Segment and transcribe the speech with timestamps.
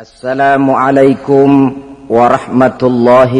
[0.00, 1.48] السلام عليكم
[2.08, 3.32] ورحمة الله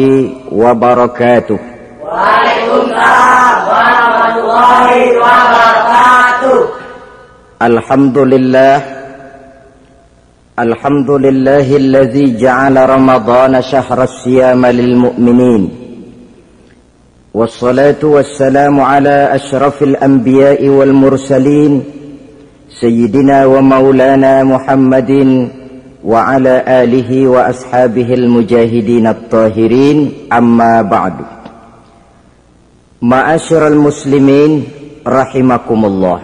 [0.51, 1.59] وبركاته
[2.05, 4.89] وعليكم السلام ورحمة الله
[5.25, 6.57] وبركاته
[7.61, 8.75] الحمد لله
[10.59, 15.63] الحمد لله الذي جعل رمضان شهر الصيام للمؤمنين
[17.33, 20.61] والصلاة والسلام على أشرف الأنبياء
[26.05, 26.53] والمرسلين سيدنا ومولانا محمد وعلى
[26.83, 29.97] آله وأصحابه المجاهدين الطاهرين
[30.33, 31.13] أما بعد
[33.01, 34.63] معاشر المسلمين
[35.07, 36.19] رحمكم الله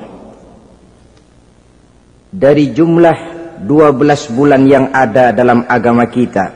[2.27, 3.17] dari jumlah
[3.65, 6.53] 12 bulan yang ada dalam agama kita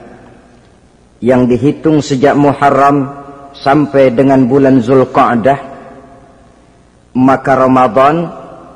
[1.21, 3.09] yang dihitung sejak Muharram
[3.57, 5.59] sampai dengan bulan Zulqa'dah
[7.17, 8.29] maka Ramadan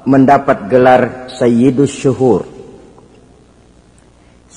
[0.06, 2.49] mendapat gelar Sayyidus Syuhur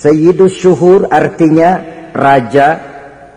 [0.03, 1.79] Sayyidus Syuhur artinya
[2.11, 2.75] raja,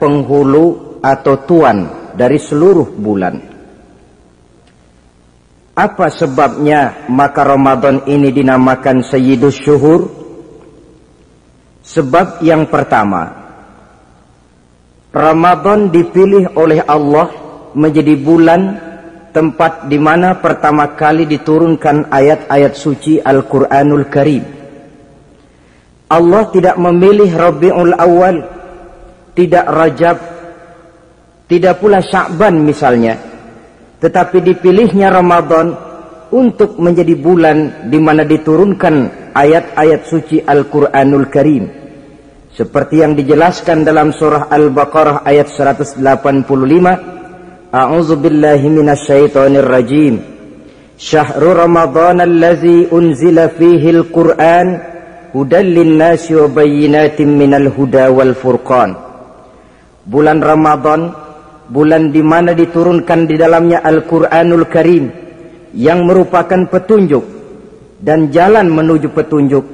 [0.03, 3.57] penghulu atau tuan dari seluruh bulan
[5.77, 10.09] apa sebabnya maka Ramadan ini dinamakan Sayyidus Syuhur?
[11.85, 13.29] Sebab yang pertama,
[15.13, 17.29] Ramadan dipilih oleh Allah
[17.77, 18.61] menjadi bulan
[19.37, 24.56] tempat di mana pertama kali diturunkan ayat-ayat suci Al-Quranul Karim.
[26.07, 28.37] Allah tidak memilih Rabiul Awal,
[29.35, 30.17] tidak Rajab,
[31.51, 33.19] tidak pula Sya'ban misalnya.
[33.99, 35.75] Tetapi dipilihnya Ramadan
[36.31, 38.95] untuk menjadi bulan di mana diturunkan
[39.35, 41.65] ayat-ayat suci Al-Qur'anul Karim.
[42.55, 46.01] Seperti yang dijelaskan dalam surah Al-Baqarah ayat 185
[47.77, 50.23] A'udzu billahi minasyaitonir rajim.
[50.97, 54.96] Syahrul Ramadan allazi unzila fihi al-Qur'an
[56.51, 58.95] bayyinatin minal huda wal furqan
[60.07, 61.11] Bulan Ramadan
[61.67, 65.05] bulan di mana diturunkan di dalamnya Al-Quranul Karim
[65.75, 67.25] yang merupakan petunjuk
[67.99, 69.65] dan jalan menuju petunjuk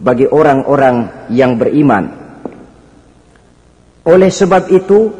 [0.00, 2.08] bagi orang-orang yang beriman.
[4.06, 5.10] Oleh sebab itu,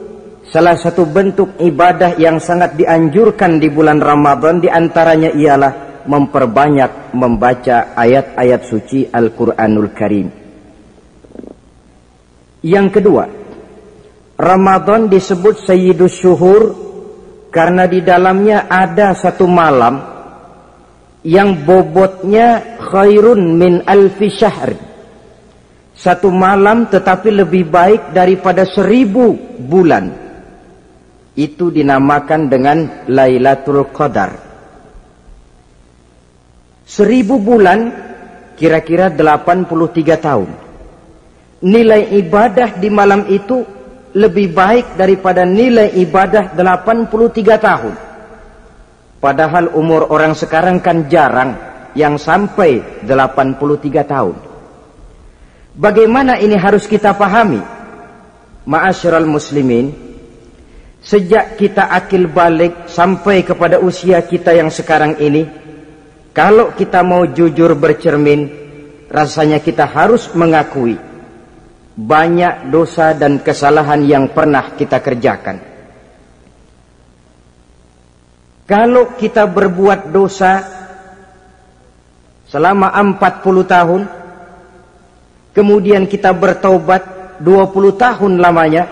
[0.47, 7.93] salah satu bentuk ibadah yang sangat dianjurkan di bulan Ramadan di antaranya ialah memperbanyak membaca
[7.94, 10.28] ayat-ayat suci Al-Quranul Karim.
[12.67, 13.25] Yang kedua,
[14.37, 16.62] Ramadan disebut Sayyidus Syuhur
[17.55, 19.97] karena di dalamnya ada satu malam
[21.27, 24.77] yang bobotnya khairun min alfi syahr.
[25.97, 30.12] Satu malam tetapi lebih baik daripada seribu bulan.
[31.33, 32.78] Itu dinamakan dengan
[33.09, 34.46] Lailatul Qadar.
[36.87, 37.91] Seribu bulan
[38.55, 40.51] kira-kira 83 tahun.
[41.67, 43.67] Nilai ibadah di malam itu
[44.15, 47.95] lebih baik daripada nilai ibadah 83 tahun.
[49.19, 51.59] Padahal umur orang sekarang kan jarang
[51.99, 54.37] yang sampai 83 tahun.
[55.75, 57.61] Bagaimana ini harus kita pahami?
[58.63, 59.91] Ma'asyiral muslimin,
[61.03, 65.66] sejak kita akil balik sampai kepada usia kita yang sekarang ini,
[66.37, 68.53] kalau kita mau jujur bercermin,
[69.09, 71.01] rasanya kita harus mengakui
[71.97, 75.57] banyak dosa dan kesalahan yang pernah kita kerjakan.
[78.69, 80.61] Kalau kita berbuat dosa
[82.53, 84.03] selama 40 tahun,
[85.57, 88.85] kemudian kita bertobat 20 tahun lamanya,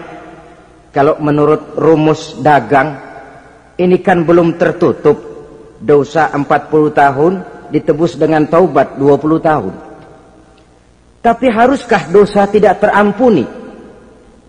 [0.96, 2.96] kalau menurut rumus dagang,
[3.76, 5.33] ini kan belum tertutup.
[5.84, 6.48] Dosa 40
[6.96, 7.32] tahun
[7.68, 9.72] ditebus dengan taubat 20 tahun.
[11.24, 13.44] Tapi haruskah dosa tidak terampuni?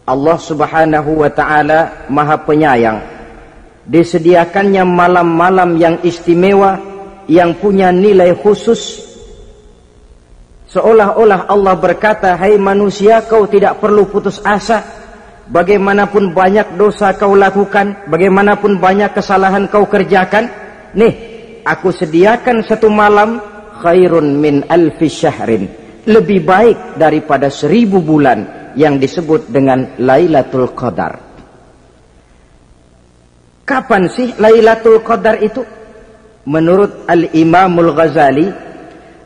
[0.05, 2.99] Allah subhanahu wa ta'ala maha penyayang.
[3.87, 6.77] Disediakannya malam-malam yang istimewa,
[7.31, 9.01] yang punya nilai khusus.
[10.69, 14.83] Seolah-olah Allah berkata, Hai manusia kau tidak perlu putus asa.
[15.45, 20.64] Bagaimanapun banyak dosa kau lakukan, bagaimanapun banyak kesalahan kau kerjakan.
[20.95, 21.13] Nih,
[21.67, 23.39] aku sediakan satu malam
[23.83, 31.17] khairun min alfi syahrin lebih baik daripada seribu bulan yang disebut dengan Lailatul Qadar.
[33.65, 35.65] Kapan sih Lailatul Qadar itu?
[36.45, 38.45] Menurut Al-Imamul Ghazali,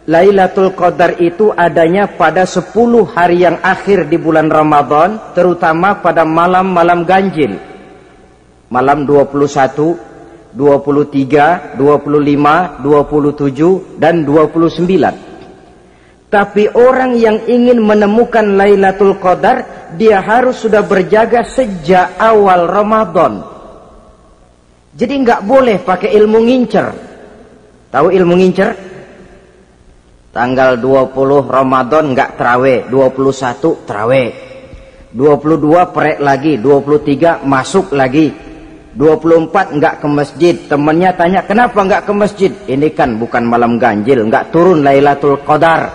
[0.07, 2.71] Lailatul Qadar itu adanya pada 10
[3.11, 7.59] hari yang akhir di bulan Ramadan, terutama pada malam-malam ganjil.
[8.71, 10.08] Malam 21,
[10.53, 15.29] 23, 25, 27, dan 29.
[16.29, 23.41] Tapi orang yang ingin menemukan Lailatul Qadar, dia harus sudah berjaga sejak awal Ramadan.
[24.93, 26.87] Jadi nggak boleh pakai ilmu ngincer.
[27.89, 28.69] Tahu ilmu ngincer?
[30.29, 34.29] Tanggal 20 Ramadan nggak terawih, 21 terawih.
[35.09, 38.48] 22 perek lagi, 23 masuk lagi.
[38.97, 40.57] 24 nggak ke masjid.
[40.65, 45.89] Temannya tanya, "Kenapa nggak ke masjid?" Ini kan bukan malam ganjil, nggak turun Lailatul Qadar.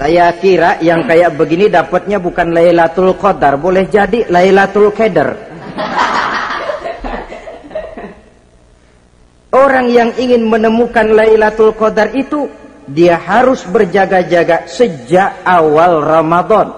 [0.00, 5.36] Saya kira yang kayak begini dapatnya bukan Lailatul Qadar, boleh jadi Lailatul Qadar.
[9.62, 12.48] Orang yang ingin menemukan Lailatul Qadar itu
[12.88, 16.72] dia harus berjaga-jaga sejak awal Ramadan.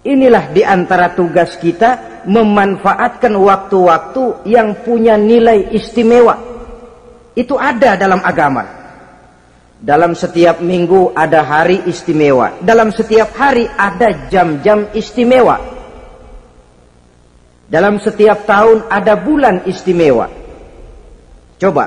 [0.00, 6.36] Inilah di antara tugas kita memanfaatkan waktu-waktu yang punya nilai istimewa.
[7.36, 8.64] Itu ada dalam agama.
[9.80, 12.60] Dalam setiap minggu ada hari istimewa.
[12.60, 15.56] Dalam setiap hari ada jam-jam istimewa.
[17.70, 20.28] Dalam setiap tahun ada bulan istimewa.
[21.56, 21.84] Coba,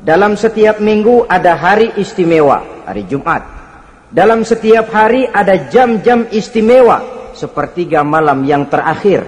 [0.00, 3.42] dalam setiap minggu ada hari istimewa, hari Jumat.
[4.06, 7.02] Dalam setiap hari ada jam-jam istimewa,
[7.34, 9.26] sepertiga malam yang terakhir.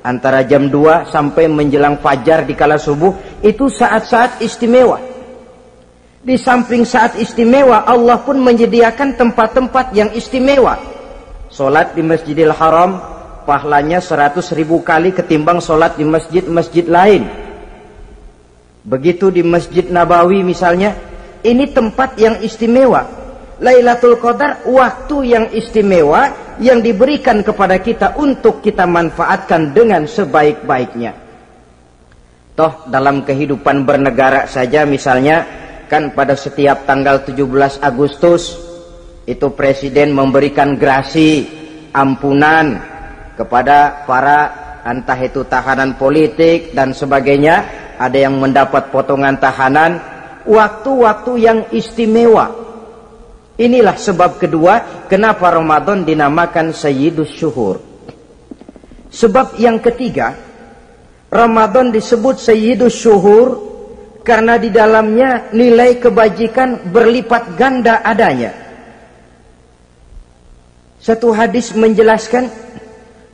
[0.00, 3.12] Antara jam 2 sampai menjelang fajar di kala subuh,
[3.44, 4.96] itu saat-saat istimewa.
[6.20, 10.80] Di samping saat istimewa, Allah pun menyediakan tempat-tempat yang istimewa.
[11.52, 12.96] Solat di Masjidil Haram,
[13.44, 17.28] pahlanya seratus ribu kali ketimbang solat di masjid-masjid lain.
[18.80, 20.96] Begitu di Masjid Nabawi misalnya,
[21.44, 23.04] ini tempat yang istimewa.
[23.60, 31.16] Lailatul Qadar waktu yang istimewa yang diberikan kepada kita untuk kita manfaatkan dengan sebaik-baiknya.
[32.52, 35.48] Toh dalam kehidupan bernegara saja misalnya
[35.88, 38.60] kan pada setiap tanggal 17 Agustus
[39.24, 41.48] itu presiden memberikan grasi
[41.96, 42.76] ampunan
[43.40, 44.38] kepada para
[44.84, 47.64] entah itu tahanan politik dan sebagainya
[47.96, 49.96] ada yang mendapat potongan tahanan
[50.44, 52.52] waktu-waktu yang istimewa
[53.56, 57.82] inilah sebab kedua kenapa Ramadan dinamakan Sayyidus Syuhur
[59.10, 60.38] sebab yang ketiga
[61.30, 63.70] Ramadan disebut Sayyidus Syuhur
[64.26, 68.52] karena di dalamnya nilai kebajikan berlipat ganda adanya.
[71.00, 72.50] Satu hadis menjelaskan,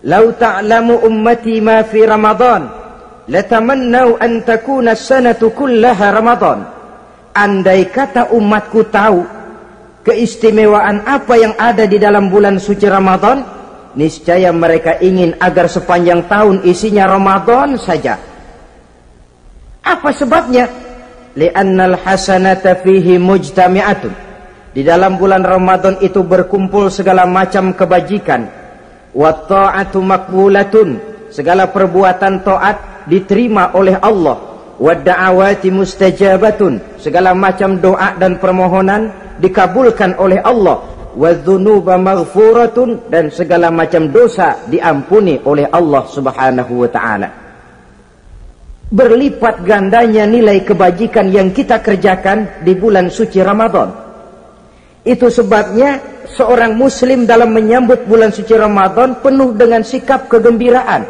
[0.06, 2.70] "Lau ta'lamu ummati ma fi Ramadan,
[3.26, 6.58] latamannau an takuna sanatu kullaha Ramadan."
[7.36, 9.35] Andai kata umatku tahu
[10.06, 13.42] keistimewaan apa yang ada di dalam bulan suci Ramadan,
[13.98, 18.14] niscaya mereka ingin agar sepanjang tahun isinya Ramadan saja.
[19.82, 20.70] Apa sebabnya?
[21.34, 24.14] Li'annal hasanata fihi mujtami'atun.
[24.72, 28.46] Di dalam bulan Ramadan itu berkumpul segala macam kebajikan.
[29.10, 30.88] Wa ta'atu makbulatun.
[31.34, 34.36] Segala perbuatan taat diterima oleh Allah.
[34.76, 37.00] Wa da'awati mustajabatun.
[37.00, 40.82] Segala macam doa dan permohonan dikabulkan oleh Allah.
[41.16, 43.08] Wa dhunuba maghfuratun.
[43.08, 47.46] Dan segala macam dosa diampuni oleh Allah subhanahu wa ta'ala
[48.86, 53.90] berlipat gandanya nilai kebajikan yang kita kerjakan di bulan suci Ramadan.
[55.06, 61.02] Itu sebabnya seorang muslim dalam menyambut bulan suci Ramadan penuh dengan sikap kegembiraan.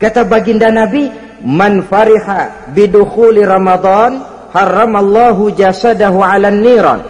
[0.00, 1.08] Kata baginda Nabi,
[1.44, 7.00] "Man fariha bidukhuli Ramadan, haramallahu jasadahu 'alan niran."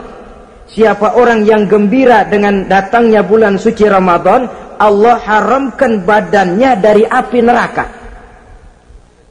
[0.65, 4.49] Siapa orang yang gembira dengan datangnya bulan suci Ramadan,
[4.81, 7.85] Allah haramkan badannya dari api neraka.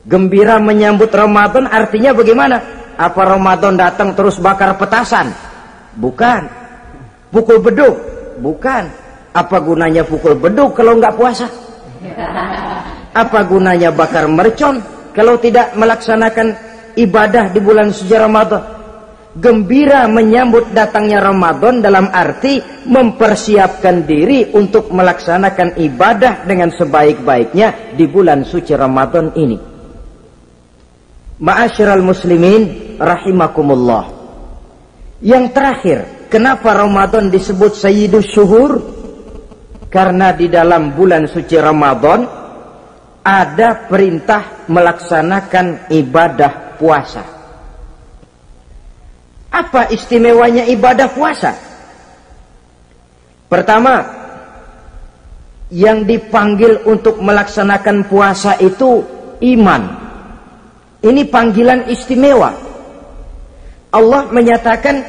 [0.03, 2.57] Gembira menyambut Ramadan artinya bagaimana?
[2.93, 5.33] Apa Ramadan datang terus bakar petasan?
[5.97, 6.45] Bukan.
[7.33, 7.95] Pukul beduk?
[8.37, 8.83] Bukan.
[9.33, 11.49] Apa gunanya pukul beduk kalau nggak puasa?
[13.13, 14.77] Apa gunanya bakar mercon
[15.17, 16.53] kalau tidak melaksanakan
[16.93, 18.72] ibadah di bulan suci Ramadan?
[19.33, 28.45] Gembira menyambut datangnya Ramadan dalam arti mempersiapkan diri untuk melaksanakan ibadah dengan sebaik-baiknya di bulan
[28.45, 29.57] suci Ramadan ini.
[31.41, 34.05] Ma'asyiral muslimin rahimakumullah.
[35.25, 35.99] Yang terakhir,
[36.29, 38.71] kenapa Ramadan disebut Sayyidus Syuhur?
[39.89, 42.21] Karena di dalam bulan suci Ramadan
[43.25, 47.32] ada perintah melaksanakan ibadah puasa.
[49.53, 51.53] Apa istimewanya ibadah puasa?
[53.45, 54.01] Pertama,
[55.69, 59.05] yang dipanggil untuk melaksanakan puasa itu
[59.45, 59.81] iman.
[61.05, 62.49] Ini panggilan istimewa.
[63.93, 65.05] Allah menyatakan,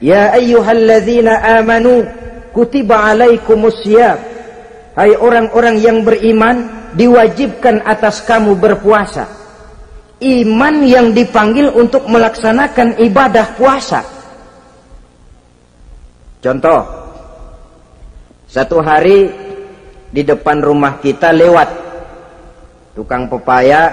[0.00, 2.08] Ya ayyuhalladzina amanu
[2.56, 4.16] kutiba alaikumus syiyam.
[4.96, 9.43] Hai orang-orang yang beriman, diwajibkan atas kamu berpuasa.
[10.24, 14.00] Iman yang dipanggil untuk melaksanakan ibadah puasa.
[16.40, 16.80] Contoh,
[18.48, 19.28] satu hari
[20.08, 21.68] di depan rumah kita lewat
[22.96, 23.92] tukang pepaya,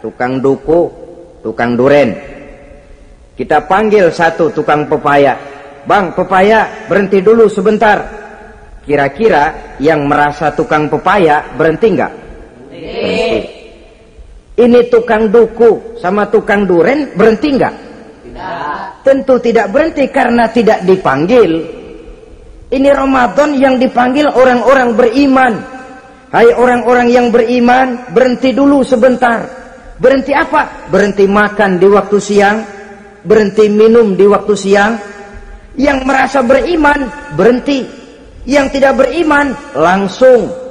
[0.00, 0.88] tukang duku,
[1.44, 2.16] tukang duren.
[3.36, 5.36] Kita panggil satu tukang pepaya.
[5.84, 7.98] Bang, pepaya, berhenti dulu sebentar.
[8.88, 12.27] Kira-kira yang merasa tukang pepaya berhenti enggak?
[14.58, 17.74] Ini tukang duku sama tukang duren berhenti enggak?
[18.26, 19.06] Tidak.
[19.06, 21.62] Tentu tidak berhenti karena tidak dipanggil.
[22.68, 25.52] Ini Ramadan yang dipanggil orang-orang beriman.
[26.28, 29.46] Hai orang-orang yang beriman, berhenti dulu sebentar.
[29.96, 30.90] Berhenti apa?
[30.92, 32.60] Berhenti makan di waktu siang,
[33.24, 34.92] berhenti minum di waktu siang.
[35.78, 37.06] Yang merasa beriman,
[37.38, 37.86] berhenti.
[38.44, 40.67] Yang tidak beriman, langsung.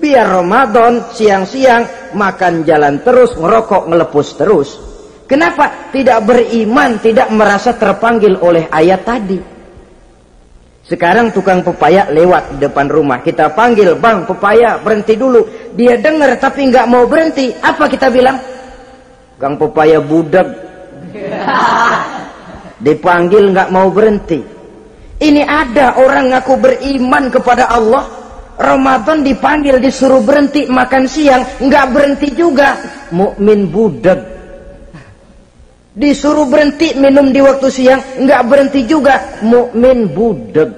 [0.00, 4.68] Biar Ramadan siang-siang makan jalan terus, ngerokok, ngelepus terus.
[5.28, 5.92] Kenapa?
[5.92, 9.38] Tidak beriman, tidak merasa terpanggil oleh ayat tadi.
[10.90, 13.22] Sekarang tukang pepaya lewat di depan rumah.
[13.22, 15.46] Kita panggil, bang pepaya berhenti dulu.
[15.78, 17.54] Dia dengar tapi nggak mau berhenti.
[17.62, 18.40] Apa kita bilang?
[19.38, 20.50] Kang pepaya budak.
[22.84, 24.42] Dipanggil nggak mau berhenti.
[25.20, 28.19] Ini ada orang ngaku beriman kepada Allah.
[28.60, 32.76] Ramadan dipanggil disuruh berhenti makan siang nggak berhenti juga.
[33.08, 34.20] Mukmin budak.
[35.96, 39.40] Disuruh berhenti minum di waktu siang nggak berhenti juga.
[39.40, 40.76] Mukmin budak.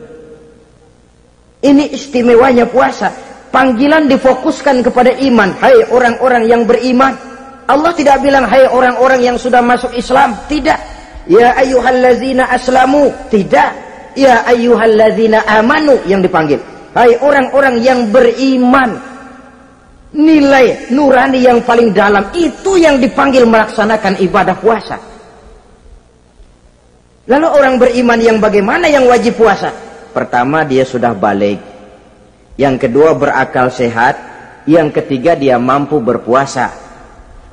[1.58, 3.10] Ini istimewanya puasa.
[3.50, 5.50] Panggilan difokuskan kepada iman.
[5.58, 7.18] Hai orang-orang yang beriman.
[7.66, 10.38] Allah tidak bilang hai orang-orang yang sudah masuk Islam.
[10.46, 10.78] Tidak.
[11.26, 13.10] Ya ayyuhallazina aslamu.
[13.26, 13.70] Tidak.
[14.14, 16.71] Ya ayyuhallazina amanu yang dipanggil.
[16.92, 19.12] Hai orang-orang yang beriman.
[20.12, 25.00] Nilai nurani yang paling dalam itu yang dipanggil melaksanakan ibadah puasa.
[27.32, 29.72] Lalu orang beriman yang bagaimana yang wajib puasa?
[30.12, 31.56] Pertama dia sudah balik.
[32.60, 34.20] Yang kedua berakal sehat.
[34.68, 36.68] Yang ketiga dia mampu berpuasa.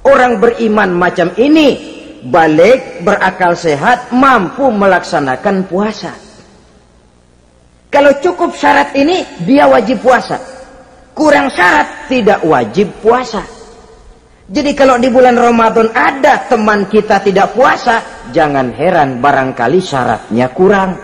[0.03, 1.79] Orang beriman macam ini
[2.27, 6.28] balik, berakal sehat, mampu melaksanakan puasa.
[7.89, 10.38] Kalau cukup syarat ini dia wajib puasa.
[11.17, 13.41] Kurang syarat tidak wajib puasa.
[14.50, 18.01] Jadi kalau di bulan Ramadan ada teman kita tidak puasa,
[18.34, 20.98] jangan heran barangkali syaratnya kurang.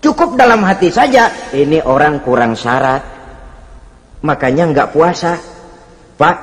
[0.00, 3.00] Cukup dalam hati saja, ini orang kurang syarat.
[4.24, 5.36] Makanya nggak puasa.
[6.16, 6.36] Pak,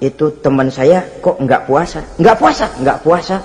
[0.00, 2.00] itu teman saya kok nggak puasa?
[2.16, 3.36] Nggak puasa, nggak puasa.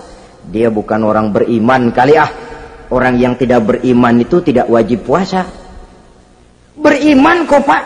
[0.47, 2.46] Dia bukan orang beriman kali ah.
[2.87, 5.43] Orang yang tidak beriman itu tidak wajib puasa.
[6.77, 7.83] Beriman kok pak?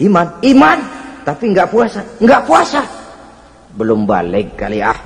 [0.00, 0.78] Iman, iman.
[1.24, 2.82] Tapi nggak puasa, nggak puasa.
[3.76, 4.96] Belum balik kali ah.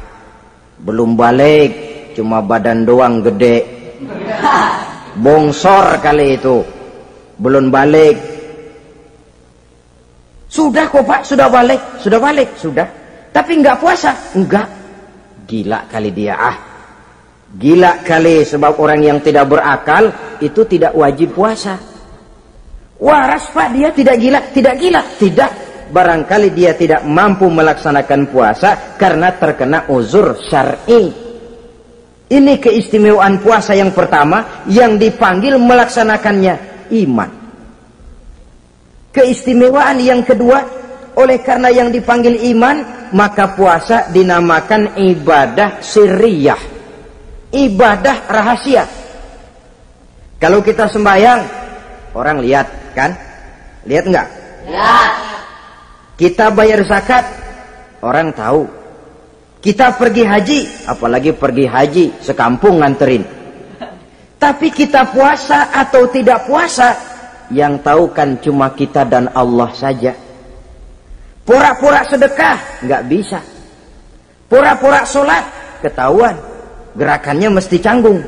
[0.78, 1.70] Belum balik,
[2.14, 3.56] cuma badan doang gede.
[5.18, 6.62] bongsor kali itu
[7.38, 8.16] belum balik
[10.48, 12.86] sudah kok pak sudah balik sudah balik sudah
[13.34, 14.66] tapi nggak puasa enggak
[15.50, 16.56] gila kali dia ah
[17.56, 20.12] gila kali sebab orang yang tidak berakal
[20.42, 21.80] itu tidak wajib puasa
[23.00, 25.50] waras pak dia tidak gila tidak gila tidak
[25.88, 31.28] barangkali dia tidak mampu melaksanakan puasa karena terkena uzur syar'i
[32.28, 36.54] ini keistimewaan puasa yang pertama yang dipanggil melaksanakannya
[36.92, 37.30] iman.
[39.08, 40.60] Keistimewaan yang kedua
[41.16, 46.77] oleh karena yang dipanggil iman maka puasa dinamakan ibadah sirriyah.
[47.48, 48.84] Ibadah rahasia.
[50.38, 51.40] Kalau kita sembahyang
[52.14, 53.16] orang lihat kan?
[53.88, 54.28] Lihat enggak?
[54.68, 55.12] Lihat.
[56.18, 57.24] Kita bayar zakat
[58.02, 58.78] orang tahu
[59.58, 63.26] kita pergi haji, apalagi pergi haji sekampung nganterin.
[64.38, 66.94] Tapi kita puasa atau tidak puasa,
[67.50, 70.14] yang tahu kan cuma kita dan Allah saja.
[71.42, 73.42] Pura-pura sedekah, nggak bisa.
[74.46, 75.42] Pura-pura sholat,
[75.82, 76.38] ketahuan.
[76.98, 78.18] Gerakannya mesti canggung.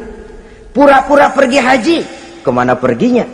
[0.70, 1.98] Pura-pura pergi haji,
[2.46, 3.26] ke mana perginya?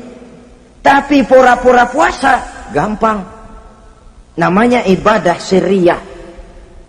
[0.81, 2.41] Tapi pura-pura puasa,
[2.73, 3.21] gampang.
[4.41, 6.17] Namanya ibadah syariah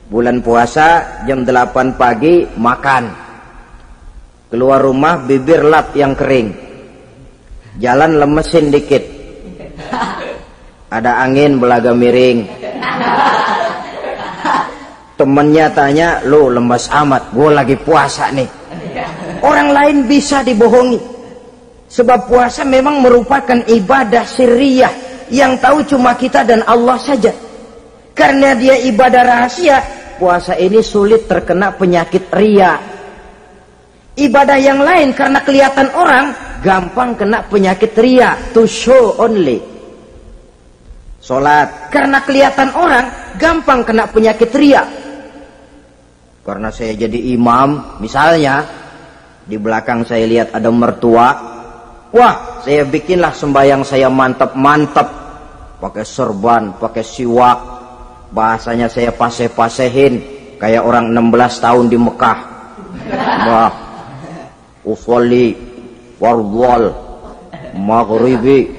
[0.08, 3.04] bulan puasa jam 8 pagi makan
[4.48, 6.56] keluar rumah bibir lap yang kering
[7.76, 9.04] jalan lemesin dikit
[10.88, 12.48] ada angin belaga miring
[15.18, 18.68] temennya tanya lu lemes amat gue lagi puasa nih
[19.42, 21.00] Orang lain bisa dibohongi.
[21.88, 24.94] Sebab puasa memang merupakan ibadah sirriyah
[25.32, 27.32] yang tahu cuma kita dan Allah saja.
[28.18, 29.78] Karena dia ibadah rahasia,
[30.18, 32.76] puasa ini sulit terkena penyakit ria.
[34.18, 36.34] Ibadah yang lain karena kelihatan orang
[36.66, 39.62] gampang kena penyakit ria, to show only.
[41.22, 45.07] Salat karena kelihatan orang gampang kena penyakit ria.
[46.48, 48.64] Karena saya jadi imam, misalnya
[49.44, 51.28] di belakang saya lihat ada mertua,
[52.16, 55.08] wah saya bikinlah sembahyang saya mantap-mantap,
[55.84, 57.60] pakai serban, pakai siwak,
[58.32, 60.24] bahasanya saya paseh-pasehin
[60.56, 62.40] kayak orang 16 tahun di Mekah.
[63.44, 63.72] Wah,
[64.88, 65.52] usolli
[66.16, 66.96] warwal
[67.76, 68.72] maghribi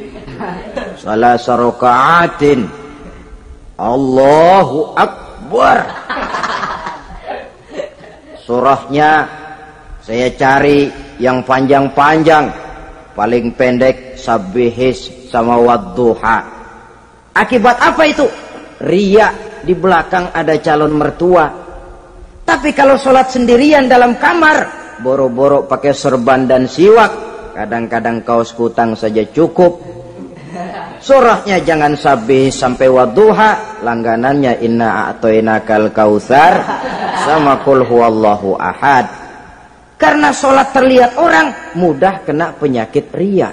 [0.97, 2.65] salah sarokaatin
[3.79, 5.79] Allahu Akbar
[8.49, 9.28] surahnya
[10.00, 10.88] saya cari
[11.21, 12.49] yang panjang-panjang
[13.12, 16.38] paling pendek sabihis sama wadduha.
[17.37, 18.25] Akibat apa itu?
[18.81, 19.28] Ria
[19.61, 21.45] di belakang ada calon mertua.
[22.49, 24.57] Tapi kalau sholat sendirian dalam kamar
[25.05, 27.12] boro-boro pakai serban dan siwak
[27.52, 29.76] kadang-kadang kaos kutang saja cukup
[30.99, 36.62] surahnya jangan sabih sampai wadduha langganannya inna a'toinakal kautsar
[37.23, 39.07] sama kul huwallahu ahad.
[39.99, 43.50] Karena sholat terlihat orang mudah kena penyakit ria.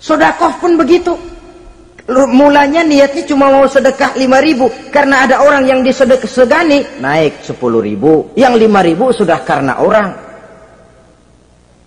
[0.00, 1.12] Sodakoh pun begitu.
[2.10, 7.60] Mulanya niatnya cuma mau sedekah 5 ribu karena ada orang yang disedekah segani naik 10
[7.60, 8.32] ribu.
[8.34, 10.29] Yang 5 ribu sudah karena orang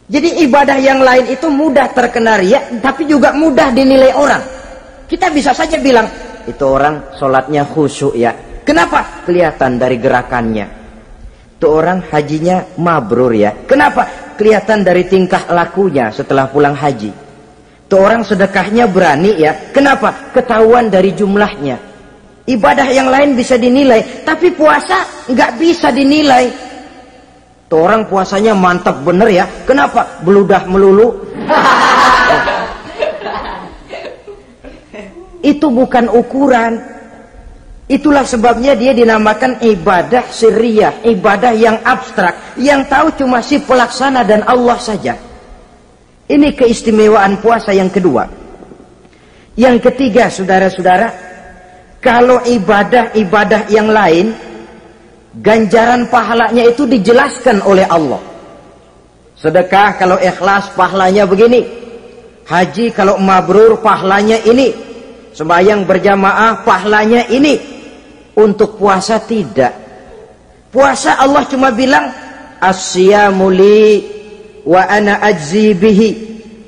[0.07, 4.43] jadi ibadah yang lain itu mudah terkena ria tapi juga mudah dinilai orang
[5.07, 6.07] kita bisa saja bilang
[6.47, 10.65] itu orang sholatnya khusyuk ya kenapa kelihatan dari gerakannya
[11.59, 17.23] itu orang hajinya mabrur ya kenapa kelihatan dari tingkah lakunya setelah pulang haji
[17.93, 19.69] Tuh orang sedekahnya berani ya.
[19.69, 20.33] Kenapa?
[20.33, 21.77] Ketahuan dari jumlahnya.
[22.49, 26.49] Ibadah yang lain bisa dinilai, tapi puasa nggak bisa dinilai.
[27.73, 29.49] Tuh orang puasanya mantap bener ya.
[29.65, 30.21] Kenapa?
[30.21, 31.25] Beludah melulu.
[35.41, 36.77] Itu bukan ukuran.
[37.89, 44.45] Itulah sebabnya dia dinamakan ibadah sirriyah, ibadah yang abstrak, yang tahu cuma si pelaksana dan
[44.45, 45.17] Allah saja.
[46.29, 48.29] Ini keistimewaan puasa yang kedua.
[49.57, 51.09] Yang ketiga, saudara-saudara,
[51.97, 54.52] kalau ibadah-ibadah yang lain,
[55.37, 58.21] ganjaran pahalanya itu dijelaskan oleh Allah.
[59.37, 61.65] Sedekah kalau ikhlas pahalanya begini.
[62.43, 64.71] Haji kalau mabrur pahalanya ini.
[65.33, 67.57] Sembayang berjamaah pahalanya ini.
[68.33, 69.73] Untuk puasa tidak.
[70.73, 72.09] Puasa Allah cuma bilang,
[72.57, 74.13] Asyamuli
[74.63, 76.09] wa ana ajzi bihi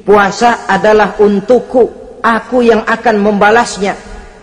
[0.04, 1.84] puasa adalah untukku
[2.20, 3.96] aku yang akan membalasnya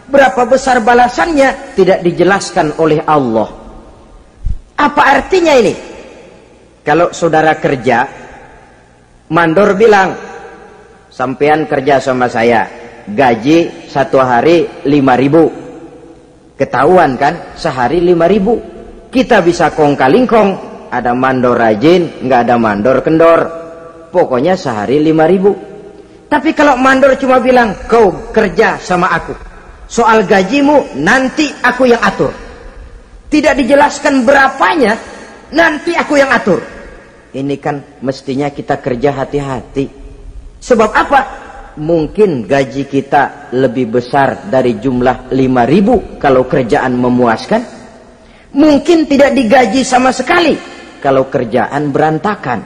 [0.09, 3.62] berapa besar balasannya tidak dijelaskan oleh Allah
[4.83, 5.75] apa artinya ini
[6.83, 8.11] kalau saudara kerja
[9.31, 10.18] mandor bilang
[11.07, 12.66] sampean kerja sama saya
[13.07, 15.47] gaji satu hari lima ribu
[16.59, 18.59] ketahuan kan sehari lima ribu
[19.12, 23.40] kita bisa kong kalingkong ada mandor rajin, nggak ada mandor kendor.
[24.12, 25.57] Pokoknya sehari lima ribu.
[26.29, 29.33] Tapi kalau mandor cuma bilang, kau kerja sama aku.
[29.88, 32.33] Soal gajimu nanti aku yang atur.
[33.33, 34.92] Tidak dijelaskan berapanya,
[35.57, 36.61] nanti aku yang atur.
[37.33, 39.88] Ini kan mestinya kita kerja hati-hati.
[40.61, 41.21] Sebab apa?
[41.81, 47.64] Mungkin gaji kita lebih besar dari jumlah lima ribu kalau kerjaan memuaskan.
[48.53, 50.53] Mungkin tidak digaji sama sekali
[51.01, 52.61] kalau kerjaan berantakan.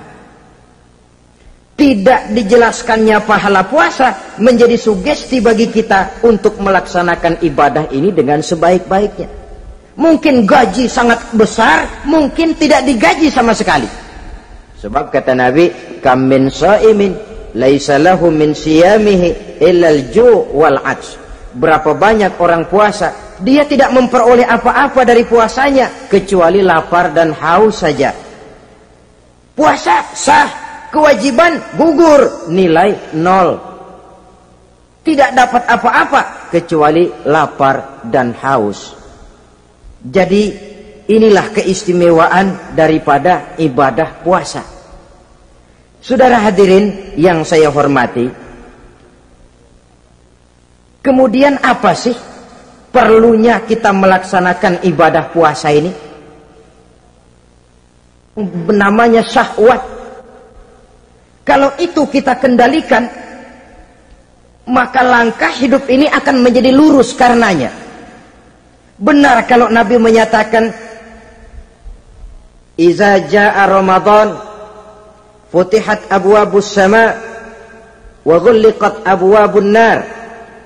[1.79, 9.46] Tidak dijelaskannya pahala puasa menjadi sugesti bagi kita untuk melaksanakan ibadah ini dengan sebaik-baiknya.
[9.97, 13.89] Mungkin gaji sangat besar, mungkin tidak digaji sama sekali.
[14.77, 15.73] Sebab kata Nabi,
[16.05, 17.17] "Kam min sha'imin
[17.57, 21.17] laisa lahu min siyamihi illa al-ju' wal 'ajz."
[21.57, 28.13] Berapa banyak orang puasa, dia tidak memperoleh apa-apa dari puasanya kecuali lapar dan haus saja
[29.53, 30.49] puasa sah
[30.89, 33.61] kewajiban gugur nilai nol
[35.05, 38.96] tidak dapat apa-apa kecuali lapar dan haus
[40.07, 40.43] jadi
[41.07, 44.63] inilah keistimewaan daripada ibadah puasa
[46.03, 48.31] saudara hadirin yang saya hormati
[51.03, 52.15] kemudian apa sih
[52.91, 56.07] perlunya kita melaksanakan ibadah puasa ini
[58.71, 59.81] namanya syahwat.
[61.47, 63.07] Kalau itu kita kendalikan,
[64.67, 67.71] maka langkah hidup ini akan menjadi lurus karenanya.
[68.97, 70.73] Benar kalau Nabi menyatakan,
[72.77, 74.37] Iza ja'a Ramadan,
[75.49, 77.17] futihat abwabus sama,
[78.25, 79.99] wa ghulliqat abwabun nar,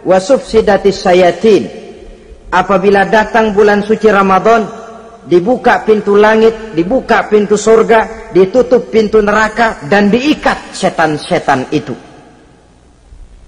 [0.02, 1.70] wa subsidatis sayatin.
[2.50, 4.66] Apabila datang bulan suci Ramadan,
[5.30, 11.94] dibuka pintu langit, dibuka pintu surga, ditutup pintu neraka, dan diikat setan-setan itu.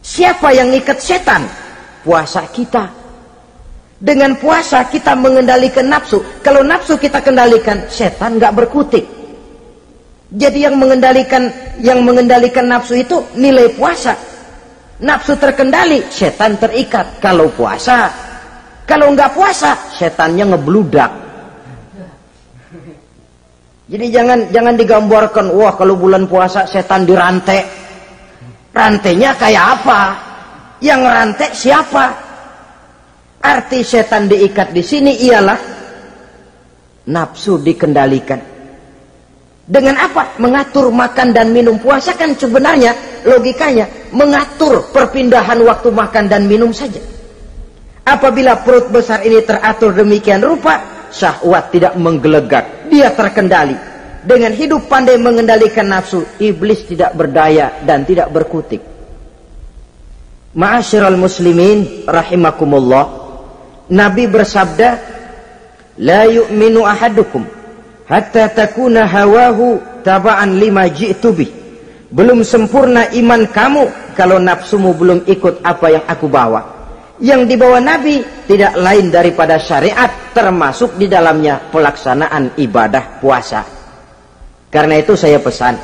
[0.02, 1.42] Siapa yang ikat setan?
[2.02, 3.01] Puasa kita.
[4.02, 6.18] Dengan puasa kita mengendalikan nafsu.
[6.42, 9.06] Kalau nafsu kita kendalikan, setan nggak berkutik.
[10.34, 11.46] Jadi yang mengendalikan
[11.78, 14.18] yang mengendalikan nafsu itu nilai puasa.
[15.06, 17.22] Nafsu terkendali, setan terikat.
[17.22, 18.10] Kalau puasa,
[18.90, 21.10] kalau nggak puasa, setannya ngebludak.
[23.86, 27.62] Jadi jangan jangan digambarkan, wah kalau bulan puasa setan dirantai.
[28.74, 30.00] Rantainya kayak apa?
[30.82, 32.31] Yang rantai siapa?
[33.42, 35.58] Arti setan diikat di sini ialah
[37.10, 38.38] nafsu dikendalikan.
[39.62, 40.38] Dengan apa?
[40.38, 41.78] Mengatur makan dan minum.
[41.78, 42.94] Puasa kan sebenarnya
[43.26, 46.98] logikanya mengatur perpindahan waktu makan dan minum saja.
[48.02, 53.78] Apabila perut besar ini teratur demikian rupa, syahwat tidak menggelegak, dia terkendali.
[54.22, 58.82] Dengan hidup pandai mengendalikan nafsu, iblis tidak berdaya dan tidak berkutik.
[60.58, 63.21] Ma'asyiral muslimin rahimakumullah.
[63.90, 64.88] Nabi bersabda,
[65.98, 67.42] "La yu'minu ahadukum
[68.06, 71.50] hatta takuna hawahu taba'an lima ji'tu bih."
[72.12, 76.60] Belum sempurna iman kamu kalau nafsumu belum ikut apa yang aku bawa.
[77.22, 83.64] Yang dibawa Nabi tidak lain daripada syariat termasuk di dalamnya pelaksanaan ibadah puasa.
[84.68, 85.76] Karena itu saya pesan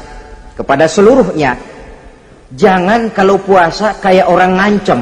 [0.53, 1.57] kepada seluruhnya,
[2.53, 5.01] jangan kalau puasa kayak orang ngancem.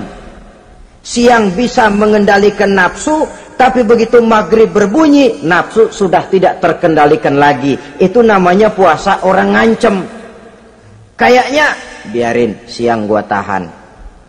[1.06, 7.78] Siang bisa mengendalikan nafsu, tapi begitu maghrib berbunyi, nafsu sudah tidak terkendalikan lagi.
[8.02, 10.02] Itu namanya puasa orang ngancem.
[11.14, 11.66] Kayaknya
[12.10, 13.70] biarin siang gua tahan.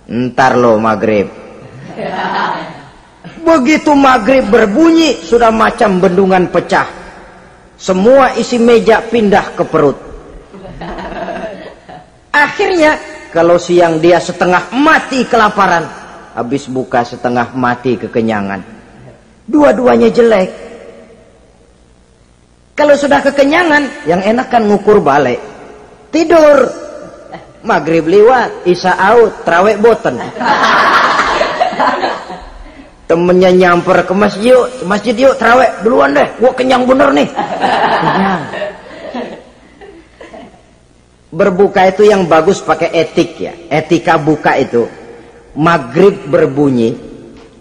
[0.06, 1.26] Ntar lo maghrib.
[3.50, 6.86] Begitu maghrib berbunyi, sudah macam bendungan pecah.
[7.74, 9.98] Semua isi meja pindah ke perut.
[12.46, 13.02] Akhirnya,
[13.34, 16.07] kalau siang dia setengah mati kelaparan,
[16.38, 18.62] habis buka setengah mati kekenyangan.
[19.50, 20.54] Dua-duanya jelek.
[22.78, 25.42] Kalau sudah kekenyangan, yang enak kan ngukur balik.
[26.14, 26.70] Tidur.
[27.66, 30.22] Maghrib lewat, isya out, terawih boten.
[33.10, 37.28] Temennya nyamper ke masjid yuk, masjid yuk terawih duluan deh, gua kenyang bener nih.
[37.34, 38.42] Kenyang.
[41.34, 44.86] Berbuka itu yang bagus pakai etik ya, etika buka itu.
[45.58, 46.94] Maghrib berbunyi,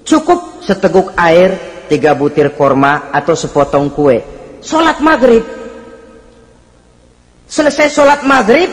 [0.04, 1.56] cukup seteguk air,
[1.88, 4.20] tiga butir korma atau sepotong kue.
[4.60, 5.40] Sholat maghrib.
[7.48, 8.68] Selesai sholat maghrib,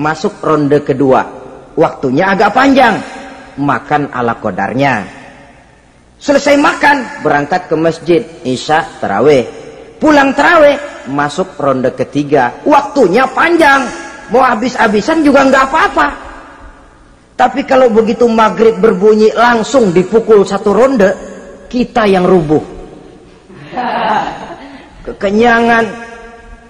[0.00, 1.28] masuk ronde kedua.
[1.76, 2.96] Waktunya agak panjang,
[3.60, 5.04] makan ala kodarnya.
[6.16, 9.44] Selesai makan, berangkat ke masjid, isya, terawih.
[10.00, 10.80] Pulang terawih,
[11.12, 12.64] masuk ronde ketiga.
[12.64, 13.84] Waktunya panjang,
[14.32, 16.06] mau habis-habisan juga nggak apa-apa.
[17.34, 21.10] Tapi kalau begitu maghrib berbunyi langsung dipukul satu ronde,
[21.66, 22.62] kita yang rubuh.
[25.06, 25.84] Kekenyangan.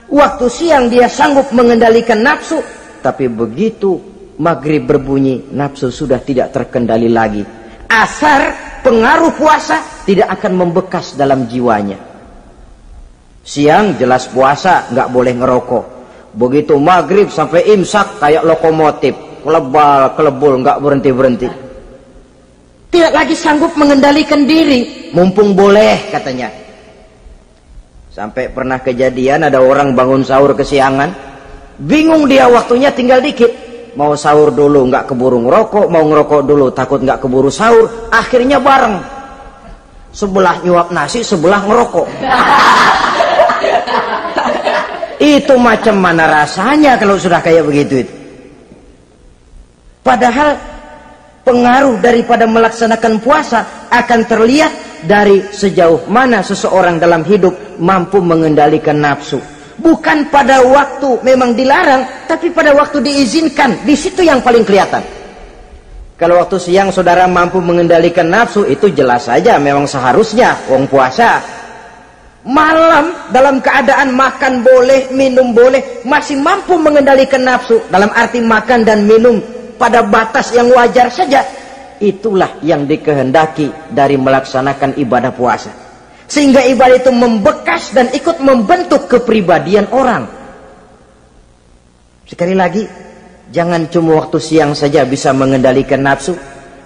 [0.09, 2.61] Waktu siang dia sanggup mengendalikan nafsu,
[3.05, 3.99] tapi begitu
[4.41, 7.43] maghrib berbunyi, nafsu sudah tidak terkendali lagi.
[7.89, 8.53] Asar
[8.85, 11.99] pengaruh puasa tidak akan membekas dalam jiwanya.
[13.45, 15.85] Siang jelas puasa, nggak boleh ngerokok.
[16.33, 21.49] Begitu maghrib sampai imsak kayak lokomotif, kelebal, kelebul, nggak berhenti berhenti.
[22.89, 26.49] Tidak lagi sanggup mengendalikan diri, mumpung boleh katanya.
[28.09, 31.13] Sampai pernah kejadian ada orang bangun sahur kesiangan,
[31.83, 33.51] bingung dia waktunya tinggal dikit.
[33.95, 38.99] Mau sahur dulu nggak keburu ngerokok mau ngerokok dulu takut nggak keburu sahur akhirnya bareng.
[40.15, 42.09] Sebelah nyuap nasi sebelah ngerokok.
[45.39, 48.24] Itu macam mana rasanya kalau sudah kayak begitu itu
[50.05, 50.61] padahal
[51.45, 54.73] pengaruh daripada melaksanakan puasa akan terlihat
[55.05, 59.39] dari sejauh mana seseorang dalam hidup mampu mengendalikan nafsu.
[59.75, 63.85] Bukan pada waktu memang dilarang tapi pada waktu diizinkan.
[63.85, 65.05] Di situ yang paling kelihatan.
[66.15, 71.43] Kalau waktu siang saudara mampu mengendalikan nafsu itu jelas saja memang seharusnya wong puasa.
[72.45, 77.81] Malam dalam keadaan makan boleh, minum boleh, masih mampu mengendalikan nafsu.
[77.89, 79.41] Dalam arti makan dan minum
[79.85, 81.45] pada batas yang wajar saja.
[82.01, 85.69] Itulah yang dikehendaki dari melaksanakan ibadah puasa.
[86.25, 90.25] Sehingga ibadah itu membekas dan ikut membentuk kepribadian orang.
[92.25, 92.89] Sekali lagi,
[93.53, 96.33] jangan cuma waktu siang saja bisa mengendalikan nafsu.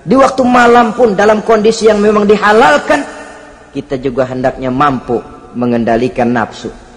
[0.03, 3.07] Di waktu malam pun dalam kondisi yang memang dihalalkan,
[3.71, 5.23] kita juga hendaknya mampu
[5.55, 6.88] mengendalikan nafsu.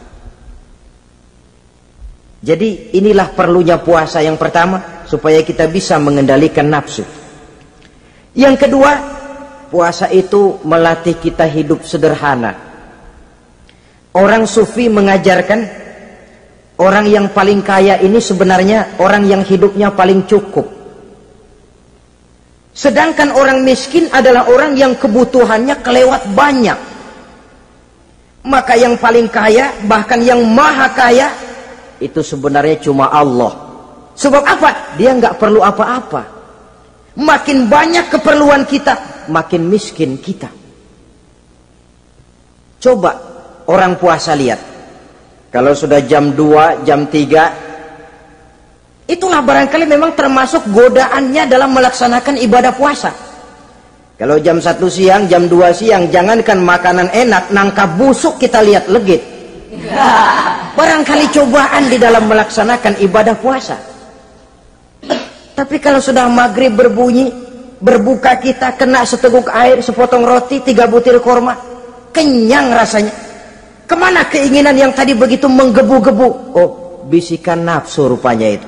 [2.41, 7.05] Jadi inilah perlunya puasa yang pertama supaya kita bisa mengendalikan nafsu.
[8.33, 8.91] Yang kedua,
[9.69, 12.57] puasa itu melatih kita hidup sederhana.
[14.17, 15.69] Orang sufi mengajarkan
[16.81, 20.65] orang yang paling kaya ini sebenarnya orang yang hidupnya paling cukup.
[22.73, 26.79] Sedangkan orang miskin adalah orang yang kebutuhannya kelewat banyak.
[28.41, 31.29] Maka yang paling kaya, bahkan yang maha kaya,
[32.01, 33.53] itu sebenarnya cuma Allah.
[34.17, 34.97] Sebab apa?
[34.99, 36.41] Dia nggak perlu apa-apa.
[37.15, 40.49] Makin banyak keperluan kita, makin miskin kita.
[42.81, 43.13] Coba
[43.69, 44.71] orang puasa lihat.
[45.51, 53.11] Kalau sudah jam 2, jam 3, itulah barangkali memang termasuk godaannya dalam melaksanakan ibadah puasa.
[54.15, 59.19] Kalau jam 1 siang, jam 2 siang, jangankan makanan enak, nangka busuk kita lihat legit.
[60.77, 63.77] Barangkali cobaan di dalam melaksanakan ibadah puasa.
[65.55, 67.31] Tapi kalau sudah maghrib berbunyi,
[67.79, 71.55] berbuka kita kena seteguk air, sepotong roti, tiga butir korma,
[72.11, 73.13] kenyang rasanya.
[73.87, 76.27] Ke mana keinginan yang tadi begitu menggebu-gebu?
[76.55, 76.69] Oh,
[77.11, 78.67] bisikan nafsu rupanya itu.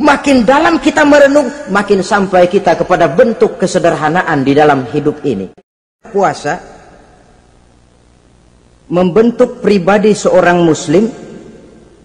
[0.00, 5.52] Makin dalam kita merenung, makin sampai kita kepada bentuk kesederhanaan di dalam hidup ini.
[6.00, 6.81] Puasa
[8.92, 11.08] membentuk pribadi seorang muslim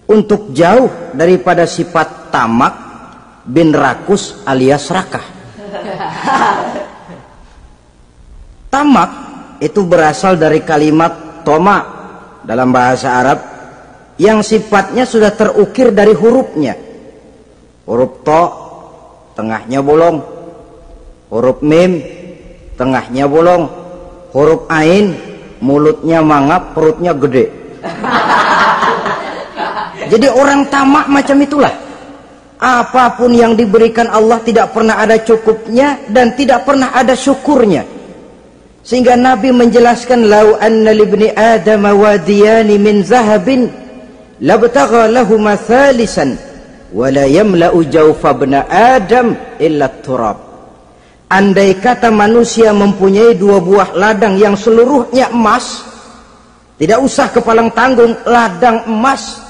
[0.07, 2.73] untuk jauh daripada sifat tamak
[3.43, 5.27] bin rakus alias rakah.
[8.71, 9.11] Tamak
[9.59, 11.83] itu berasal dari kalimat toma
[12.47, 13.39] dalam bahasa Arab
[14.15, 16.79] yang sifatnya sudah terukir dari hurufnya.
[17.83, 18.43] Huruf to
[19.35, 20.23] tengahnya bolong.
[21.31, 21.99] Huruf mim
[22.79, 23.67] tengahnya bolong.
[24.35, 25.26] Huruf ain
[25.61, 27.49] mulutnya mangap perutnya gede.
[30.11, 31.73] Jadi orang tamak macam itulah.
[32.57, 37.85] Apa pun yang diberikan Allah tidak pernah ada cukupnya dan tidak pernah ada syukurnya.
[38.81, 43.69] Sehingga Nabi menjelaskan lau anna libni adam wadiyani min zahabin
[44.41, 46.39] labtagha lahuma thalisan
[46.95, 48.31] wala yamla'u jawfa
[48.71, 50.46] adam illa turab
[51.27, 55.87] andai kata manusia mempunyai dua buah ladang yang seluruhnya emas
[56.77, 59.41] tidak usah kepalang tanggung ladang emas.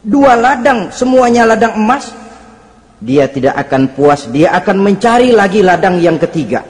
[0.00, 2.14] Dua ladang semuanya ladang emas.
[3.02, 6.62] Dia tidak akan puas dia akan mencari lagi ladang yang ketiga.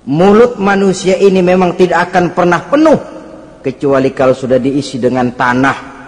[0.00, 2.98] Mulut manusia ini memang tidak akan pernah penuh
[3.62, 5.99] kecuali kalau sudah diisi dengan tanah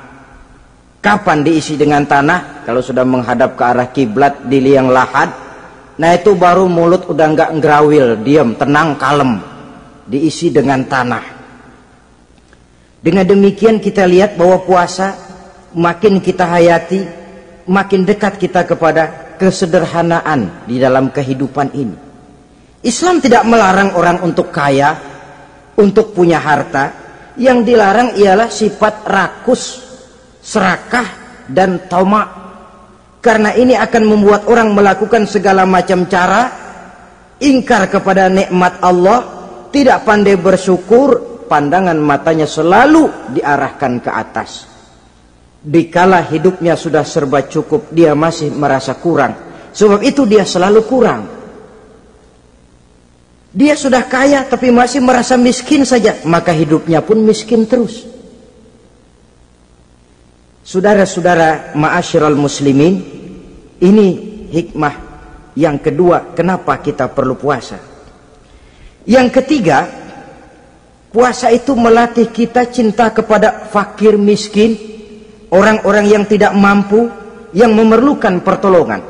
[1.02, 2.62] kapan diisi dengan tanah?
[2.62, 5.28] Kalau sudah menghadap ke arah kiblat di liang lahat.
[5.98, 9.42] Nah itu baru mulut udah nggak ngerawil diam tenang kalem.
[10.06, 11.24] Diisi dengan tanah.
[13.02, 15.18] Dengan demikian kita lihat bahwa puasa
[15.74, 17.02] makin kita hayati
[17.66, 21.96] makin dekat kita kepada kesederhanaan di dalam kehidupan ini.
[22.82, 24.94] Islam tidak melarang orang untuk kaya
[25.78, 27.02] untuk punya harta.
[27.32, 29.91] Yang dilarang ialah sifat rakus,
[30.42, 31.06] serakah,
[31.46, 32.28] dan tamak.
[33.22, 36.50] Karena ini akan membuat orang melakukan segala macam cara,
[37.38, 39.18] ingkar kepada nikmat Allah,
[39.70, 44.66] tidak pandai bersyukur, pandangan matanya selalu diarahkan ke atas.
[45.62, 49.38] Dikala hidupnya sudah serba cukup, dia masih merasa kurang.
[49.70, 51.22] Sebab itu dia selalu kurang.
[53.52, 58.11] Dia sudah kaya tapi masih merasa miskin saja, maka hidupnya pun miskin terus.
[60.72, 62.96] Saudara-saudara ma'asyiral muslimin,
[63.76, 64.08] ini
[64.48, 64.94] hikmah
[65.52, 67.76] yang kedua kenapa kita perlu puasa.
[69.04, 69.84] Yang ketiga,
[71.12, 74.72] puasa itu melatih kita cinta kepada fakir miskin,
[75.52, 77.04] orang-orang yang tidak mampu,
[77.52, 79.04] yang memerlukan pertolongan.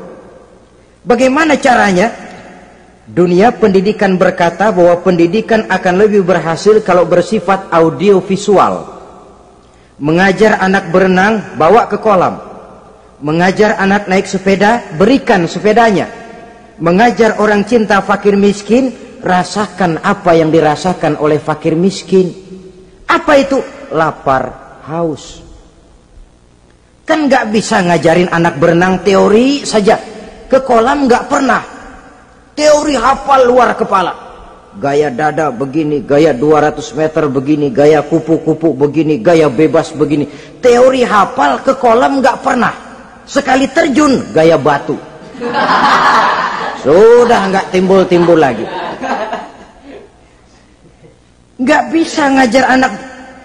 [1.07, 2.11] Bagaimana caranya?
[3.07, 8.92] Dunia pendidikan berkata bahwa pendidikan akan lebih berhasil kalau bersifat audio visual.
[10.01, 12.41] Mengajar anak berenang, bawa ke kolam.
[13.21, 16.09] Mengajar anak naik sepeda, berikan sepedanya.
[16.81, 18.89] Mengajar orang cinta fakir miskin,
[19.21, 22.33] rasakan apa yang dirasakan oleh fakir miskin.
[23.05, 23.61] Apa itu?
[23.93, 25.45] Lapar, haus.
[27.03, 29.99] Kan nggak bisa ngajarin anak berenang teori saja.
[30.49, 31.61] Ke kolam nggak pernah.
[32.57, 34.22] Teori hafal luar kepala.
[34.73, 40.25] Gaya dada begini, gaya 200 meter begini, gaya kupu-kupu begini, gaya bebas begini.
[40.57, 42.73] Teori hafal ke kolam nggak pernah.
[43.29, 44.97] Sekali terjun gaya batu.
[46.83, 48.65] Sudah nggak timbul-timbul lagi.
[51.61, 52.91] Nggak bisa ngajar anak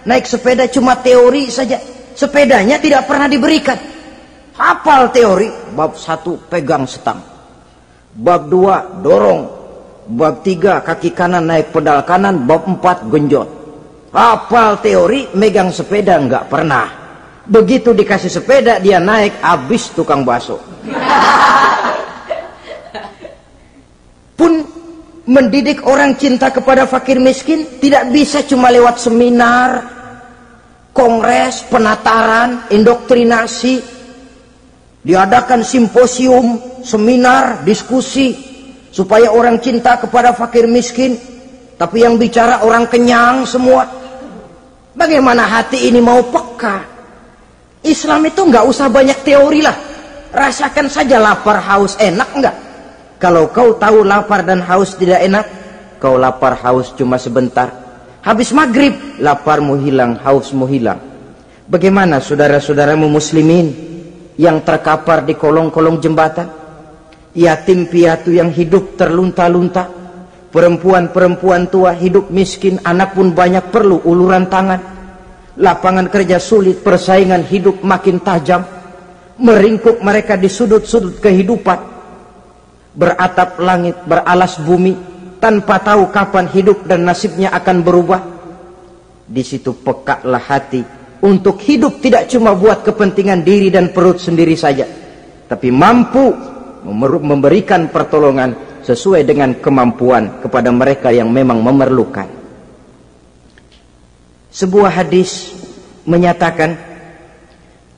[0.09, 1.77] naik sepeda cuma teori saja.
[2.17, 3.77] Sepedanya tidak pernah diberikan.
[4.57, 5.77] Hafal teori.
[5.77, 7.21] Bab satu pegang setang.
[8.17, 9.58] Bab dua dorong.
[10.09, 12.49] Bab tiga kaki kanan naik pedal kanan.
[12.49, 13.49] Bab empat genjot.
[14.09, 16.89] Hafal teori megang sepeda nggak pernah.
[17.45, 20.57] Begitu dikasih sepeda dia naik habis tukang bakso.
[24.39, 24.65] pun
[25.29, 29.85] mendidik orang cinta kepada fakir miskin tidak bisa cuma lewat seminar,
[30.97, 33.83] kongres, penataran, indoktrinasi,
[35.05, 38.48] diadakan simposium, seminar, diskusi
[38.91, 41.17] supaya orang cinta kepada fakir miskin,
[41.79, 43.87] tapi yang bicara orang kenyang semua.
[44.99, 46.83] Bagaimana hati ini mau peka?
[47.87, 49.77] Islam itu nggak usah banyak teori lah,
[50.35, 52.57] rasakan saja lapar haus enak nggak?
[53.23, 55.47] Kalau kau tahu lapar dan haus tidak enak,
[56.03, 57.71] kau lapar haus cuma sebentar.
[58.23, 60.99] Habis maghrib, laparmu hilang, hausmu hilang.
[61.71, 63.71] Bagaimana saudara-saudaramu muslimin
[64.35, 66.58] yang terkapar di kolong-kolong jembatan?
[67.39, 69.87] Yatim piatu yang hidup terlunta-lunta.
[70.51, 74.81] Perempuan-perempuan tua hidup miskin, anak pun banyak perlu uluran tangan.
[75.55, 78.67] Lapangan kerja sulit, persaingan hidup makin tajam.
[79.39, 81.99] Meringkuk mereka di sudut-sudut kehidupan
[82.99, 84.99] beratap langit, beralas bumi,
[85.39, 88.21] tanpa tahu kapan hidup dan nasibnya akan berubah.
[89.29, 90.83] Di situ pekaklah hati
[91.23, 94.89] untuk hidup tidak cuma buat kepentingan diri dan perut sendiri saja,
[95.47, 96.58] tapi mampu
[97.23, 102.29] memberikan pertolongan sesuai dengan kemampuan kepada mereka yang memang memerlukan.
[104.49, 105.55] Sebuah hadis
[106.09, 106.75] menyatakan,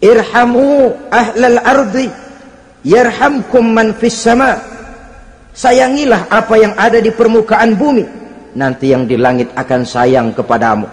[0.01, 2.09] Irhamu ahlal ardi,
[2.83, 4.71] yarhamkum man fis sama'
[5.51, 8.07] Sayangilah apa yang ada di permukaan bumi.
[8.57, 10.87] Nanti yang di langit akan sayang kepadamu.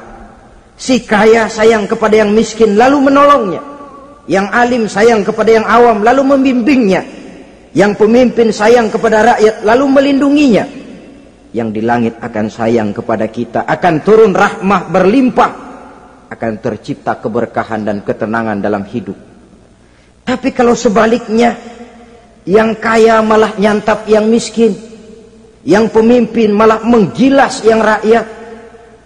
[0.78, 3.62] Si kaya sayang kepada yang miskin lalu menolongnya.
[4.28, 7.02] Yang alim sayang kepada yang awam lalu membimbingnya.
[7.78, 10.66] Yang pemimpin sayang kepada rakyat lalu melindunginya.
[11.54, 13.70] Yang di langit akan sayang kepada kita.
[13.70, 15.52] Akan turun rahmah berlimpah.
[16.34, 19.14] Akan tercipta keberkahan dan ketenangan dalam hidup.
[20.26, 21.54] Tapi kalau sebaliknya
[22.50, 24.74] yang kaya malah nyantap yang miskin.
[25.62, 28.26] Yang pemimpin malah menggilas yang rakyat.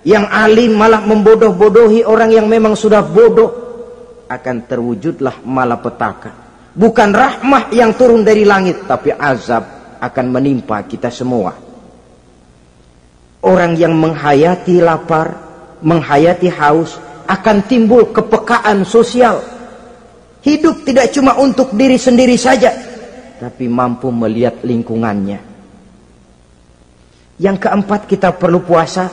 [0.07, 3.51] Yang alim malah membodoh-bodohi orang yang memang sudah bodoh.
[4.31, 6.40] Akan terwujudlah malapetaka.
[6.71, 8.87] Bukan rahmah yang turun dari langit.
[8.87, 9.63] Tapi azab
[10.01, 11.53] akan menimpa kita semua.
[13.41, 15.33] Orang yang menghayati lapar,
[15.81, 19.41] menghayati haus, akan timbul kepekaan sosial.
[20.41, 22.73] Hidup tidak cuma untuk diri sendiri saja,
[23.37, 25.37] tapi mampu melihat lingkungannya.
[27.41, 29.09] Yang keempat kita perlu puasa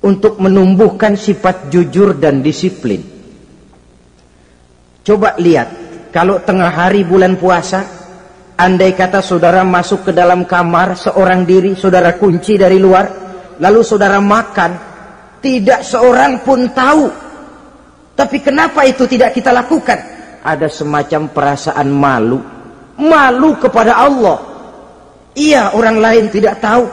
[0.00, 3.04] untuk menumbuhkan sifat jujur dan disiplin.
[5.04, 5.81] Coba lihat,
[6.12, 7.80] kalau tengah hari bulan puasa,
[8.60, 13.08] andai kata saudara masuk ke dalam kamar seorang diri, saudara kunci dari luar,
[13.56, 14.72] lalu saudara makan,
[15.40, 17.08] tidak seorang pun tahu.
[18.12, 19.98] Tapi kenapa itu tidak kita lakukan?
[20.44, 22.62] Ada semacam perasaan malu
[23.00, 24.38] malu kepada Allah.
[25.32, 26.84] Iya orang lain tidak tahu.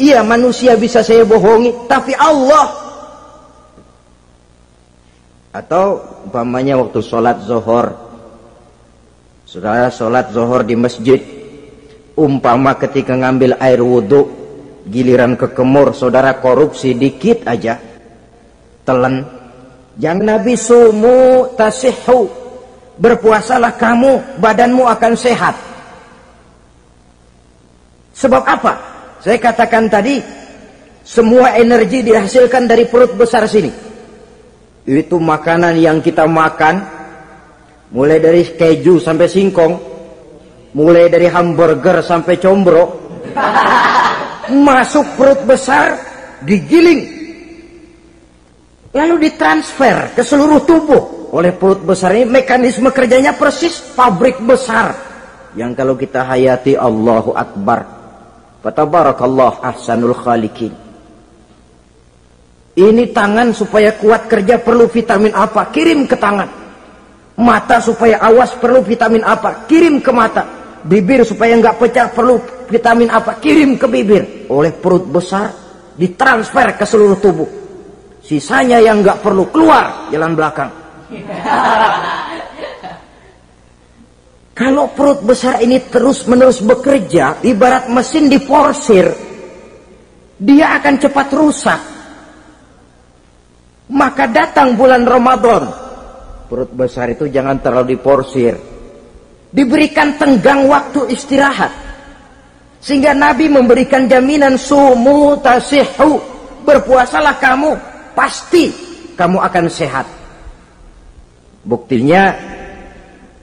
[0.00, 2.66] Iya manusia bisa saya bohongi, tapi Allah.
[5.50, 8.09] Atau umpamanya waktu sholat zohor,
[9.50, 11.18] saudara sholat zohor di masjid,
[12.14, 14.30] umpama ketika ngambil air wudhu,
[14.86, 17.82] giliran ke kemur, saudara korupsi dikit aja,
[18.86, 19.26] telan.
[19.98, 22.30] Jangan Nabi sumu tasihu
[22.94, 25.58] berpuasalah kamu, badanmu akan sehat.
[28.14, 28.72] Sebab apa?
[29.18, 30.22] Saya katakan tadi,
[31.02, 33.74] semua energi dihasilkan dari perut besar sini.
[34.86, 36.99] Itu makanan yang kita makan,
[37.94, 39.72] mulai dari keju sampai singkong,
[40.74, 42.84] mulai dari hamburger sampai combro,
[44.66, 45.98] masuk perut besar,
[46.42, 47.00] digiling,
[48.94, 54.90] lalu ditransfer ke seluruh tubuh oleh perut besar ini mekanisme kerjanya persis pabrik besar
[55.54, 58.00] yang kalau kita hayati Allahu Akbar
[58.60, 60.72] Fatabarakallah ahsanul khaliqin.
[62.76, 65.72] Ini tangan supaya kuat kerja perlu vitamin apa?
[65.72, 66.59] Kirim ke tangan.
[67.40, 69.64] Mata supaya awas perlu vitamin apa?
[69.64, 70.44] Kirim ke mata.
[70.84, 72.36] Bibir supaya nggak pecah perlu
[72.68, 73.40] vitamin apa?
[73.40, 74.46] Kirim ke bibir.
[74.52, 75.48] Oleh perut besar
[75.96, 77.48] ditransfer ke seluruh tubuh.
[78.20, 80.70] Sisanya yang nggak perlu keluar jalan belakang.
[84.60, 89.08] Kalau perut besar ini terus-menerus bekerja, ibarat mesin diporsir,
[90.36, 91.80] dia akan cepat rusak.
[93.88, 95.64] Maka datang bulan Ramadan,
[96.50, 98.58] perut besar itu jangan terlalu diporsir.
[99.54, 101.70] Diberikan tenggang waktu istirahat.
[102.82, 106.18] Sehingga Nabi memberikan jaminan sumu tasihu.
[106.66, 107.72] Berpuasalah kamu,
[108.12, 108.74] pasti
[109.14, 110.06] kamu akan sehat.
[111.64, 112.36] Buktinya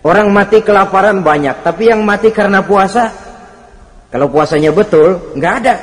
[0.07, 3.11] Orang mati kelaparan banyak, tapi yang mati karena puasa,
[4.07, 5.75] kalau puasanya betul, nggak ada.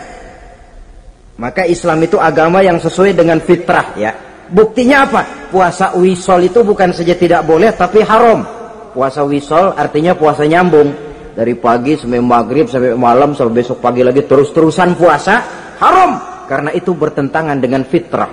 [1.36, 4.16] Maka Islam itu agama yang sesuai dengan fitrah ya.
[4.54, 5.50] Buktinya apa?
[5.50, 8.46] Puasa wisol itu bukan saja tidak boleh, tapi haram.
[8.94, 10.94] Puasa wisol artinya puasa nyambung.
[11.34, 15.42] Dari pagi sampai maghrib, sampai malam, sampai besok pagi lagi terus-terusan puasa,
[15.82, 16.46] haram.
[16.46, 18.30] Karena itu bertentangan dengan fitrah.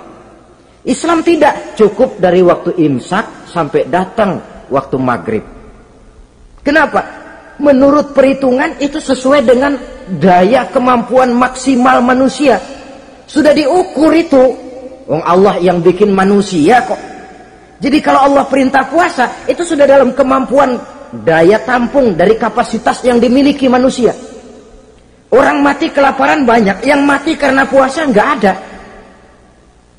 [0.86, 4.38] Islam tidak cukup dari waktu imsak sampai datang
[4.70, 5.42] waktu maghrib.
[6.62, 7.02] Kenapa?
[7.58, 9.74] Menurut perhitungan itu sesuai dengan
[10.22, 12.62] daya kemampuan maksimal manusia.
[13.26, 14.70] Sudah diukur itu.
[15.08, 16.98] Wong Allah yang bikin manusia kok.
[17.82, 20.78] Jadi kalau Allah perintah puasa, itu sudah dalam kemampuan
[21.26, 24.14] daya tampung dari kapasitas yang dimiliki manusia.
[25.32, 28.54] Orang mati kelaparan banyak, yang mati karena puasa nggak ada.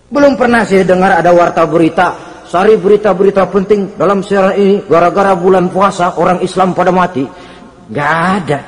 [0.07, 5.73] Belum pernah saya dengar ada warta berita Sari berita-berita penting dalam siaran ini gara-gara bulan
[5.73, 7.25] puasa orang Islam pada mati.
[7.89, 8.61] Gak ada.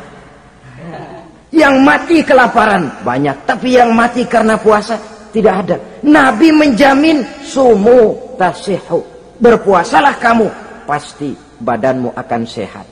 [1.54, 4.98] Yang mati kelaparan banyak, tapi yang mati karena puasa
[5.36, 5.76] tidak ada.
[6.08, 9.04] Nabi menjamin sumu tasihu.
[9.36, 10.48] Berpuasalah kamu,
[10.88, 12.88] pasti badanmu akan sehat.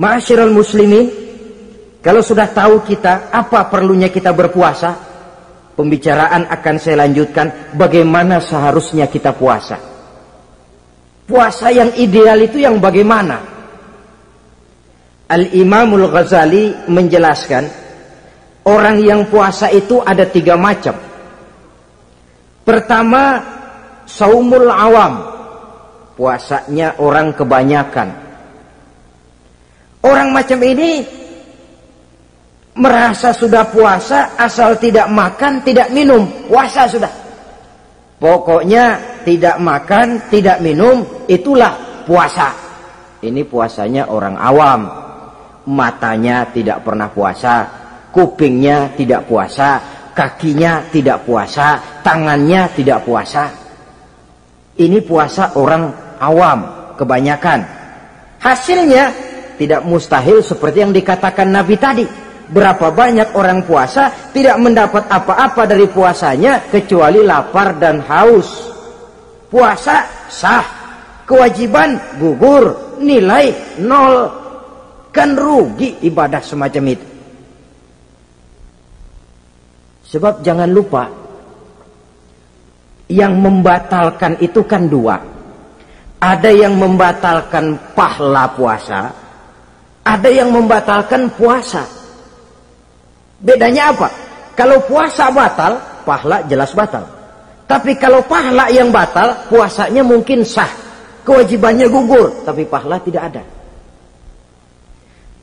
[0.00, 1.12] Ma'asyiral muslimin,
[2.00, 5.10] kalau sudah tahu kita apa perlunya kita berpuasa,
[5.80, 9.80] Pembicaraan akan saya lanjutkan bagaimana seharusnya kita puasa.
[11.24, 13.40] Puasa yang ideal itu yang bagaimana?
[15.24, 17.79] Al-Imamul Ghazali menjelaskan
[18.70, 20.94] orang yang puasa itu ada tiga macam.
[22.62, 23.42] Pertama,
[24.06, 25.26] saumul awam.
[26.14, 28.08] Puasanya orang kebanyakan.
[30.04, 31.02] Orang macam ini
[32.76, 37.10] merasa sudah puasa asal tidak makan tidak minum puasa sudah
[38.16, 38.96] pokoknya
[39.26, 42.54] tidak makan tidak minum itulah puasa
[43.26, 44.80] ini puasanya orang awam
[45.66, 47.79] matanya tidak pernah puasa
[48.10, 49.80] kupingnya tidak puasa
[50.12, 53.50] kakinya tidak puasa tangannya tidak puasa
[54.78, 57.64] ini puasa orang awam kebanyakan
[58.42, 59.14] hasilnya
[59.56, 62.06] tidak mustahil seperti yang dikatakan Nabi tadi
[62.50, 68.74] Berapa banyak orang puasa tidak mendapat apa-apa dari puasanya kecuali lapar dan haus.
[69.46, 70.66] Puasa sah,
[71.30, 74.34] kewajiban gugur, nilai nol.
[75.14, 77.09] Kan rugi ibadah semacam itu.
[80.10, 81.06] Sebab jangan lupa
[83.06, 85.18] yang membatalkan itu kan dua.
[86.20, 89.08] Ada yang membatalkan pahala puasa,
[90.04, 91.86] ada yang membatalkan puasa.
[93.40, 94.08] Bedanya apa?
[94.52, 97.06] Kalau puasa batal, pahala jelas batal.
[97.64, 100.68] Tapi kalau pahala yang batal, puasanya mungkin sah.
[101.24, 103.42] Kewajibannya gugur, tapi pahala tidak ada.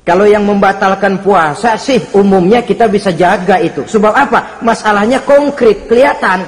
[0.08, 3.84] Kalau yang membatalkan puasa sih umumnya kita bisa jaga itu.
[3.84, 4.64] Sebab apa?
[4.64, 6.48] Masalahnya konkret, kelihatan.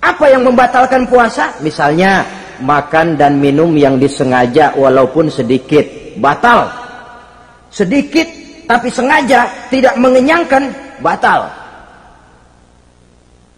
[0.00, 1.52] Apa yang membatalkan puasa?
[1.60, 2.24] Misalnya
[2.64, 5.84] makan dan minum yang disengaja walaupun sedikit.
[6.16, 6.72] Batal.
[7.68, 10.70] Sedikit tapi sengaja tidak mengenyangkan
[11.02, 11.50] batal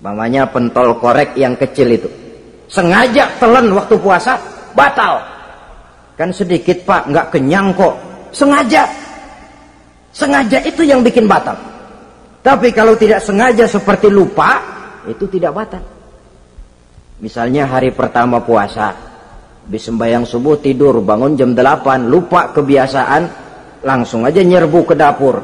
[0.00, 2.08] mamanya pentol korek yang kecil itu
[2.72, 4.40] sengaja telan waktu puasa
[4.72, 5.20] batal
[6.16, 7.92] kan sedikit pak nggak kenyang kok
[8.32, 8.88] sengaja.
[10.12, 11.56] Sengaja itu yang bikin batal.
[12.42, 14.58] Tapi kalau tidak sengaja seperti lupa
[15.06, 15.84] itu tidak batal.
[17.22, 19.12] Misalnya hari pertama puasa
[19.62, 23.22] habis sembahyang subuh tidur bangun jam 8 lupa kebiasaan
[23.86, 25.38] langsung aja nyerbu ke dapur.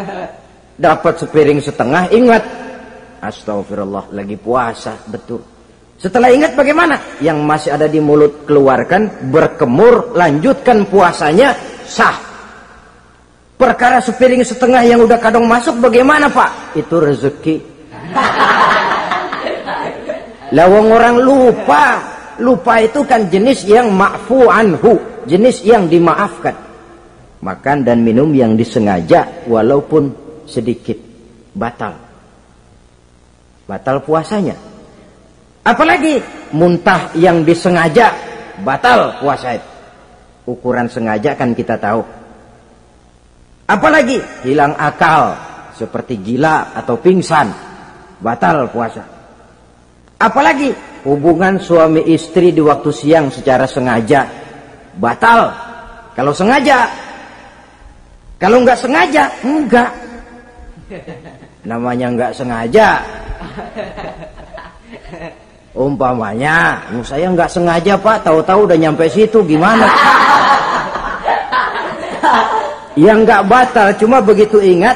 [0.84, 2.42] Dapat sepiring setengah ingat.
[3.20, 5.44] Astagfirullah lagi puasa betul.
[6.00, 7.20] Setelah ingat bagaimana?
[7.20, 12.34] Yang masih ada di mulut keluarkan berkemur lanjutkan puasanya sah
[13.54, 16.74] Perkara sepiring setengah yang udah kadang masuk bagaimana pak?
[16.74, 17.62] Itu rezeki.
[20.58, 22.02] Lawang orang lupa.
[22.42, 24.98] Lupa itu kan jenis yang ma'fu anhu.
[25.30, 26.50] Jenis yang dimaafkan.
[27.46, 30.10] Makan dan minum yang disengaja walaupun
[30.50, 30.98] sedikit.
[31.54, 31.94] Batal.
[33.70, 34.58] Batal puasanya.
[35.62, 36.18] Apalagi
[36.50, 38.10] muntah yang disengaja.
[38.66, 39.73] Batal puasa itu.
[40.44, 42.04] Ukuran sengaja kan kita tahu
[43.64, 45.32] Apalagi hilang akal
[45.72, 47.48] seperti gila atau pingsan,
[48.20, 49.00] batal puasa.
[50.20, 50.68] Apalagi
[51.08, 54.28] hubungan suami istri di waktu siang secara sengaja,
[55.00, 55.48] batal.
[56.12, 56.92] Kalau sengaja,
[58.36, 59.90] kalau nggak sengaja, enggak.
[61.64, 63.00] Namanya nggak sengaja.
[65.74, 69.90] Umpamanya, saya nggak sengaja pak, tahu-tahu udah nyampe situ, gimana?
[72.94, 74.94] yang nggak batal cuma begitu ingat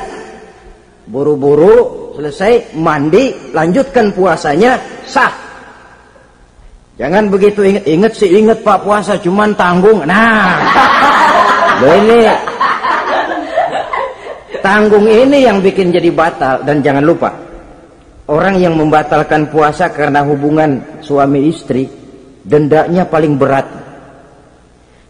[1.11, 5.31] buru-buru selesai mandi lanjutkan puasanya sah.
[6.99, 10.03] Jangan begitu ingat ingat sih ingat pak puasa cuman tanggung.
[10.03, 10.59] Nah.
[11.79, 12.27] Ini
[14.59, 17.48] tanggung ini yang bikin jadi batal dan jangan lupa
[18.29, 21.89] orang yang membatalkan puasa karena hubungan suami istri
[22.45, 23.89] dendanya paling berat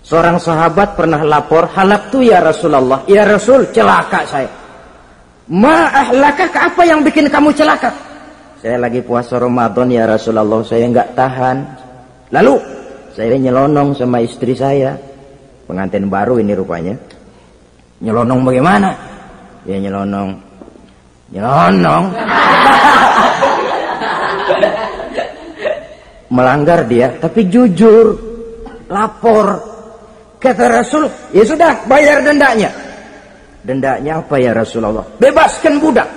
[0.08, 3.04] Seorang sahabat pernah lapor, halak tu ya Rasulullah.
[3.04, 4.48] Ya Rasul, celaka saya.
[5.52, 7.92] Ma ahlaka, apa yang bikin kamu celaka?
[8.64, 11.60] Saya lagi puasa Ramadan ya Rasulullah, saya enggak tahan.
[12.32, 12.56] Lalu,
[13.12, 14.96] saya nyelonong sama istri saya.
[15.68, 16.96] Pengantin baru ini rupanya.
[18.00, 18.88] Nyelonong bagaimana?
[19.68, 20.40] Ya nyelonong.
[21.36, 22.04] Nyelonong.
[26.28, 28.28] Melanggar dia, tapi jujur.
[28.88, 29.68] Lapor
[30.38, 32.70] Kata Rasul, ya sudah bayar dendanya.
[33.58, 35.02] Dendanya apa ya Rasulullah?
[35.18, 36.08] Bebaskan budak.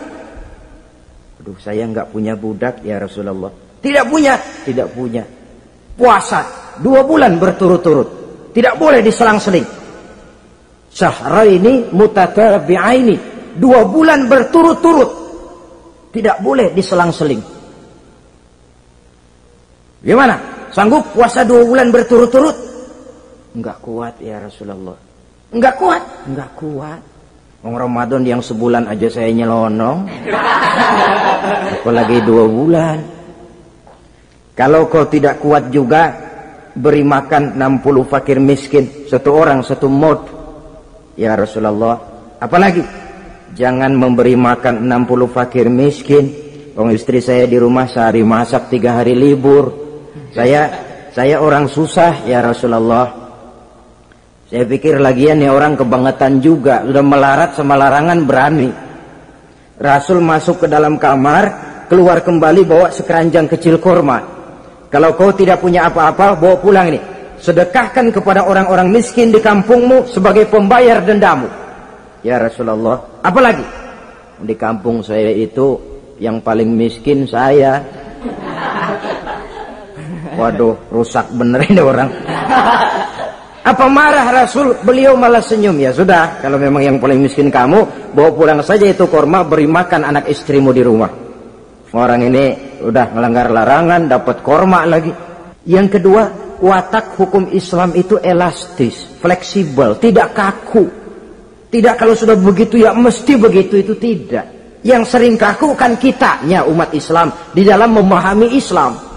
[1.42, 3.50] Aduh saya nggak punya budak ya Rasulullah.
[3.82, 5.26] Tidak punya, tidak punya.
[5.98, 6.46] Puasa
[6.78, 8.10] dua bulan berturut-turut.
[8.54, 9.66] Tidak boleh diselang-seling.
[11.50, 13.18] ini mutatabi'aini.
[13.58, 15.10] Dua bulan berturut-turut.
[16.14, 17.42] Tidak boleh diselang-seling.
[20.02, 20.36] Gimana?
[20.74, 22.58] Sanggup puasa dua bulan berturut-turut?
[23.54, 24.98] Enggak kuat ya Rasulullah.
[25.52, 26.04] Enggak kuat?
[26.26, 27.02] Enggak kuat.
[27.62, 30.10] Wong Ramadan yang sebulan aja saya nyelonong.
[31.78, 32.98] Apalagi dua bulan.
[34.58, 36.10] Kalau kau tidak kuat juga,
[36.74, 39.06] beri makan 60 fakir miskin.
[39.06, 40.26] Satu orang, satu mod.
[41.14, 42.00] Ya Rasulullah.
[42.42, 42.82] Apalagi?
[43.52, 46.32] Jangan memberi makan 60 fakir miskin.
[46.74, 49.91] Wong istri saya di rumah sehari masak, tiga hari libur.
[50.32, 50.72] Saya
[51.12, 53.12] saya orang susah ya Rasulullah.
[54.48, 58.72] Saya pikir lagian nih orang kebangetan juga, sudah melarat sama larangan berani.
[59.80, 61.44] Rasul masuk ke dalam kamar,
[61.88, 64.20] keluar kembali bawa sekeranjang kecil kurma.
[64.92, 67.00] Kalau kau tidak punya apa-apa, bawa pulang ini.
[67.40, 71.48] Sedekahkan kepada orang-orang miskin di kampungmu sebagai pembayar dendamu.
[72.22, 73.64] Ya Rasulullah, apalagi?
[74.44, 75.80] Di kampung saya itu
[76.20, 77.82] yang paling miskin saya.
[80.32, 82.08] Waduh, rusak bener ini orang.
[83.62, 84.74] Apa marah Rasul?
[84.82, 85.78] Beliau malah senyum.
[85.78, 90.02] Ya sudah, kalau memang yang paling miskin kamu, bawa pulang saja itu korma, beri makan
[90.08, 91.12] anak istrimu di rumah.
[91.92, 95.12] Orang ini udah melanggar larangan, dapat korma lagi.
[95.68, 96.24] Yang kedua,
[96.58, 100.88] watak hukum Islam itu elastis, fleksibel, tidak kaku.
[101.72, 104.80] Tidak kalau sudah begitu ya mesti begitu itu tidak.
[104.82, 109.11] Yang sering kaku kan kitanya umat Islam di dalam memahami Islam.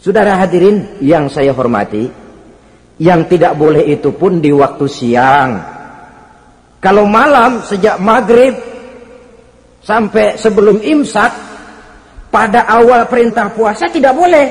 [0.00, 2.08] Saudara hadirin yang saya hormati,
[2.96, 5.50] yang tidak boleh itu pun di waktu siang.
[6.80, 8.56] Kalau malam sejak maghrib
[9.84, 11.28] sampai sebelum imsak
[12.32, 14.46] pada awal perintah puasa tidak boleh.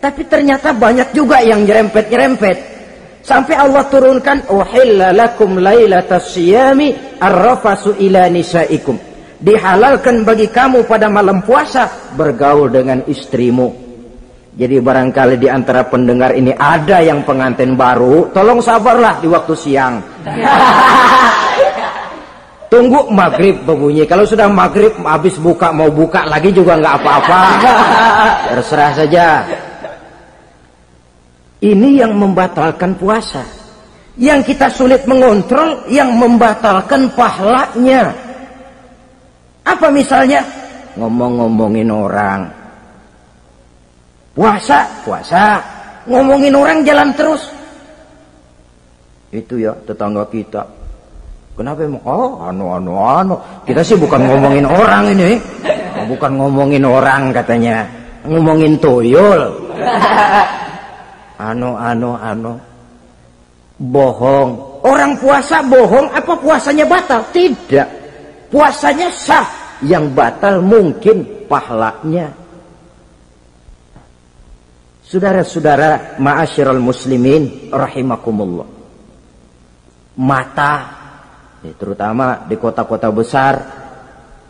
[0.00, 2.72] Tapi ternyata banyak juga yang nyerempet-nyerempet.
[3.20, 8.96] Sampai Allah turunkan uhilla lakum lailatas siyami arrafasu ila nisaikum.
[9.36, 13.91] Dihalalkan bagi kamu pada malam puasa bergaul dengan istrimu.
[14.52, 19.96] Jadi barangkali di antara pendengar ini ada yang pengantin baru, tolong sabarlah di waktu siang.
[22.72, 24.04] Tunggu maghrib berbunyi.
[24.04, 27.40] Kalau sudah maghrib habis buka mau buka lagi juga nggak apa-apa.
[28.52, 29.26] Terserah saja.
[31.64, 33.44] Ini yang membatalkan puasa.
[34.20, 38.12] Yang kita sulit mengontrol, yang membatalkan pahalanya.
[39.64, 40.44] Apa misalnya?
[41.00, 42.61] Ngomong-ngomongin orang
[44.32, 45.60] Puasa, puasa.
[46.08, 47.52] Ngomongin orang jalan terus.
[49.32, 50.64] Itu ya tetangga kita.
[51.52, 52.00] Kenapa emang?
[52.08, 53.36] Oh, anu, anu, anu.
[53.68, 55.36] Kita sih bukan ngomongin orang ini.
[56.08, 57.84] Bukan ngomongin orang katanya.
[58.24, 59.52] Ngomongin tuyul.
[61.42, 62.54] Anu, anu, anu.
[63.82, 64.78] Bohong.
[64.86, 67.18] Orang puasa bohong, apa puasanya batal?
[67.34, 67.88] Tidak.
[68.46, 69.46] Puasanya sah.
[69.82, 72.30] Yang batal mungkin pahlanya.
[75.12, 78.64] Saudara-saudara ma'asyiral muslimin rahimakumullah.
[80.16, 80.72] Mata
[81.60, 83.60] ya, terutama di kota-kota besar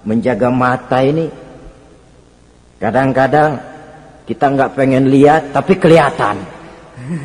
[0.06, 1.26] menjaga mata ini
[2.78, 3.58] kadang-kadang
[4.22, 6.38] kita nggak pengen lihat tapi kelihatan.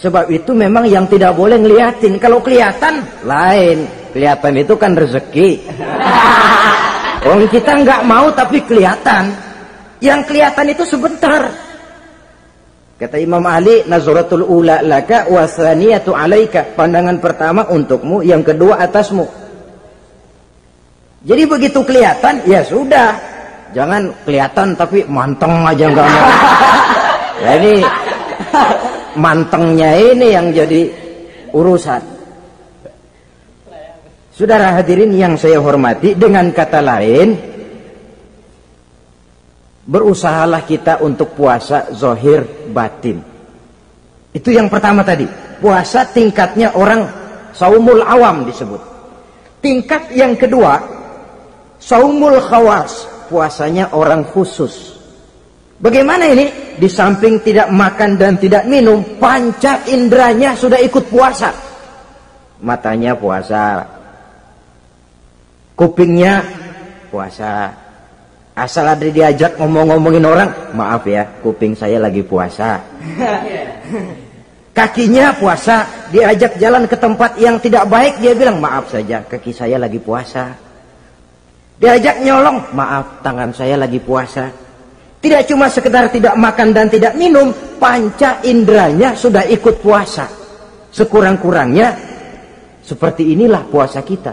[0.00, 2.16] Sebab itu memang yang tidak boleh ngeliatin.
[2.16, 4.08] Kalau kelihatan lain.
[4.16, 5.68] Kelihatan itu kan rezeki.
[7.28, 9.45] Orang kita nggak mau tapi kelihatan.
[10.00, 11.48] Yang kelihatan itu sebentar.
[12.96, 16.64] Kata Imam Ali, nazaratul ula laka wa thaniyatu alaika.
[16.72, 19.28] Pandangan pertama untukmu, yang kedua atasmu.
[21.26, 23.16] Jadi begitu kelihatan, ya sudah.
[23.76, 26.28] Jangan kelihatan tapi manteng aja enggak mau.
[27.44, 27.74] ya ini
[29.18, 30.88] mantengnya ini yang jadi
[31.52, 32.02] urusan.
[34.36, 37.55] Saudara hadirin yang saya hormati, dengan kata lain,
[39.86, 42.42] berusahalah kita untuk puasa zohir
[42.74, 43.22] batin.
[44.34, 45.24] Itu yang pertama tadi.
[45.56, 47.08] Puasa tingkatnya orang
[47.56, 48.82] saumul awam disebut.
[49.64, 50.82] Tingkat yang kedua,
[51.80, 53.16] saumul khawas.
[53.26, 54.94] Puasanya orang khusus.
[55.82, 56.78] Bagaimana ini?
[56.78, 61.50] Di samping tidak makan dan tidak minum, panca indranya sudah ikut puasa.
[62.62, 63.82] Matanya puasa.
[65.74, 66.46] Kupingnya
[67.10, 67.85] puasa
[68.56, 72.80] Asal ada diajak ngomong-ngomongin orang, maaf ya, kuping saya lagi puasa.
[74.76, 79.76] Kakinya puasa, diajak jalan ke tempat yang tidak baik, dia bilang, maaf saja, kaki saya
[79.76, 80.56] lagi puasa.
[81.76, 84.48] Diajak nyolong, maaf, tangan saya lagi puasa.
[85.20, 90.32] Tidak cuma sekedar tidak makan dan tidak minum, panca indranya sudah ikut puasa.
[90.96, 91.92] Sekurang-kurangnya,
[92.80, 94.32] seperti inilah puasa kita.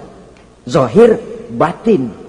[0.63, 1.19] Zohir,
[1.51, 2.22] batin.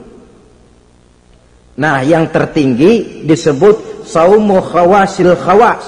[1.75, 5.85] Nah, yang tertinggi disebut saumu khawasil khawas.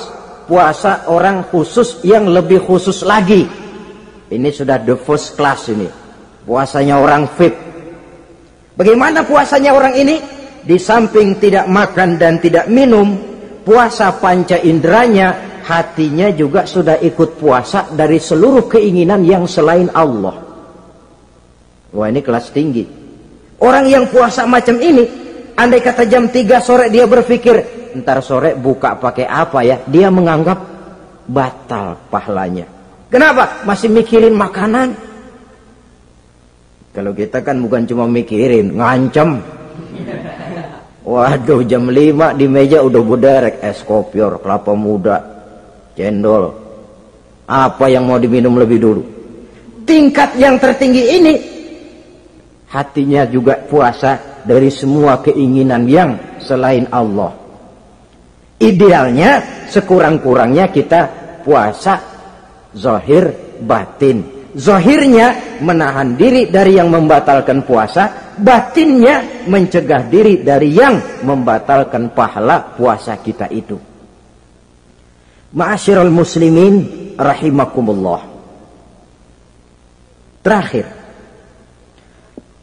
[0.46, 3.46] Puasa orang khusus yang lebih khusus lagi.
[4.30, 5.86] Ini sudah the first class ini.
[6.46, 7.54] Puasanya orang fit.
[8.78, 10.16] Bagaimana puasanya orang ini?
[10.66, 13.14] Di samping tidak makan dan tidak minum,
[13.62, 20.34] puasa panca inderanya, hatinya juga sudah ikut puasa dari seluruh keinginan yang selain Allah.
[21.94, 22.82] Wah ini kelas tinggi.
[23.62, 25.25] Orang yang puasa macam ini
[25.56, 29.80] Andai kata jam 3 sore dia berpikir, ntar sore buka pakai apa ya?
[29.88, 30.58] Dia menganggap
[31.24, 32.68] batal pahalanya.
[33.08, 33.64] Kenapa?
[33.64, 34.92] Masih mikirin makanan.
[36.92, 39.40] Kalau kita kan bukan cuma mikirin, ngancem.
[41.08, 45.16] Waduh jam 5 di meja udah buderek es kopior, kelapa muda,
[45.96, 46.52] cendol.
[47.48, 49.02] Apa yang mau diminum lebih dulu?
[49.88, 51.34] Tingkat yang tertinggi ini
[52.68, 57.34] hatinya juga puasa dari semua keinginan yang selain Allah.
[58.56, 61.00] Idealnya sekurang-kurangnya kita
[61.44, 62.00] puasa
[62.72, 63.28] zahir
[63.60, 64.48] batin.
[64.56, 73.20] Zahirnya menahan diri dari yang membatalkan puasa, batinnya mencegah diri dari yang membatalkan pahala puasa
[73.20, 73.76] kita itu.
[75.52, 76.74] Ma'asyiral muslimin
[77.20, 78.24] rahimakumullah.
[80.40, 80.95] Terakhir,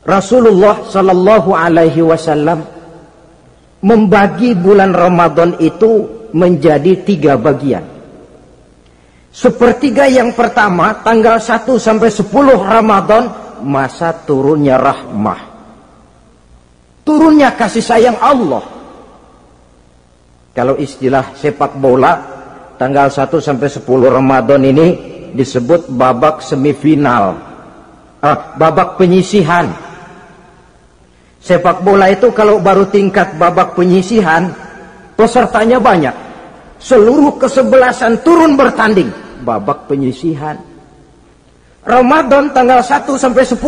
[0.03, 2.59] Rasulullah Shallallahu Alaihi Wasallam
[3.83, 7.83] membagi bulan Ramadan itu menjadi tiga bagian.
[9.33, 13.23] Sepertiga yang pertama tanggal 1 sampai 10 Ramadan
[13.63, 15.41] masa turunnya rahmah.
[17.03, 18.63] Turunnya kasih sayang Allah.
[20.53, 22.13] Kalau istilah sepak bola
[22.77, 24.87] tanggal 1 sampai 10 Ramadan ini
[25.33, 27.39] disebut babak semifinal.
[28.23, 29.92] Ah, babak penyisihan
[31.43, 34.47] Sepak bola itu kalau baru tingkat babak penyisihan,
[35.19, 36.15] pesertanya banyak.
[36.79, 39.11] Seluruh kesebelasan turun bertanding.
[39.43, 40.55] Babak penyisihan.
[41.83, 43.59] Ramadan tanggal 1 sampai 10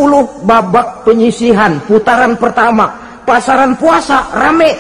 [0.48, 2.96] babak penyisihan putaran pertama
[3.28, 4.72] pasaran puasa rame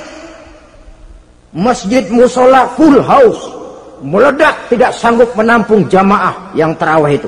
[1.51, 3.51] masjid musola full house
[3.99, 7.27] meledak tidak sanggup menampung jamaah yang terawih itu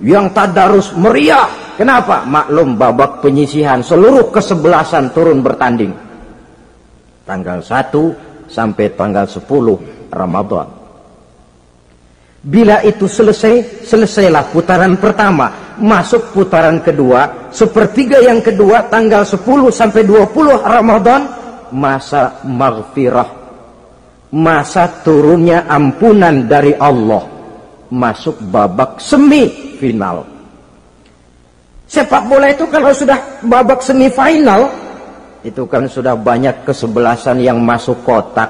[0.00, 2.24] yang tadarus meriah Kenapa?
[2.24, 5.92] Maklum babak penyisihan seluruh kesebelasan turun bertanding.
[7.28, 9.44] Tanggal 1 sampai tanggal 10
[10.08, 10.66] Ramadan.
[12.40, 15.76] Bila itu selesai, selesailah putaran pertama.
[15.76, 21.28] Masuk putaran kedua, sepertiga yang kedua tanggal 10 sampai 20 Ramadan,
[21.76, 23.28] masa maghfirah.
[24.32, 27.28] Masa turunnya ampunan dari Allah.
[27.92, 28.96] Masuk babak
[29.76, 30.24] semifinal.
[31.86, 34.72] Sepak bola itu kalau sudah babak semifinal,
[35.44, 38.48] itu kan sudah banyak kesebelasan yang masuk kotak.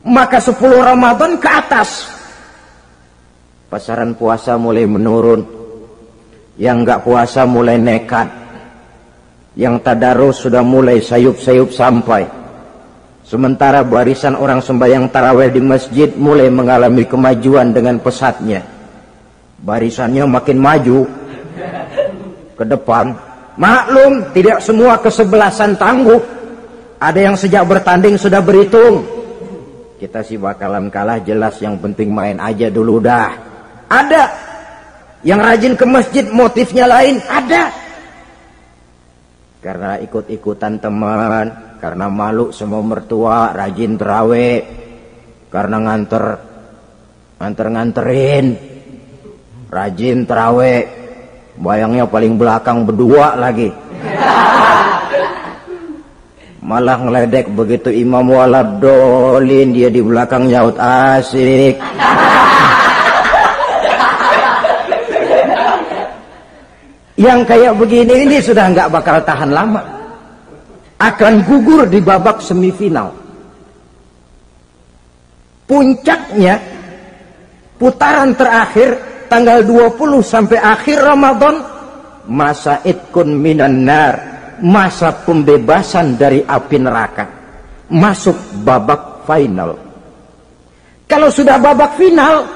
[0.00, 2.08] Maka 10 Ramadan ke atas.
[3.68, 5.44] Pasaran puasa mulai menurun.
[6.58, 8.26] Yang nggak puasa mulai nekat.
[9.54, 12.26] Yang tadarus sudah mulai sayup-sayup sampai.
[13.22, 18.79] Sementara barisan orang sembahyang taraweh di masjid mulai mengalami kemajuan dengan pesatnya
[19.60, 21.08] barisannya makin maju
[22.56, 23.12] ke depan
[23.60, 26.20] maklum tidak semua kesebelasan tangguh
[27.00, 29.04] ada yang sejak bertanding sudah berhitung
[30.00, 33.50] kita sih bakalan kalah jelas yang penting main aja dulu dah
[33.90, 34.22] ada.
[35.20, 37.18] Yang rajin ke masjid motifnya lain?
[37.26, 37.64] Ada.
[39.60, 44.64] Karena ikut-ikutan teman, karena malu semua mertua, rajin terawih,
[45.52, 46.24] karena nganter,
[47.36, 48.46] nganter-nganterin,
[49.70, 50.82] rajin terawih,
[51.54, 53.70] bayangnya paling belakang berdua lagi.
[56.60, 61.78] Malah ngeledek begitu imam waladolin dia di belakang nyaut asik.
[67.20, 69.84] Yang kayak begini ini sudah nggak bakal tahan lama.
[71.00, 73.12] Akan gugur di babak semifinal.
[75.64, 76.60] Puncaknya
[77.76, 79.00] putaran terakhir
[79.30, 81.62] tanggal 20 sampai akhir Ramadan
[82.26, 84.14] masa itkun minan nar,
[84.60, 87.24] masa pembebasan dari api neraka.
[87.90, 89.78] Masuk babak final.
[91.06, 92.46] Kalau sudah babak final,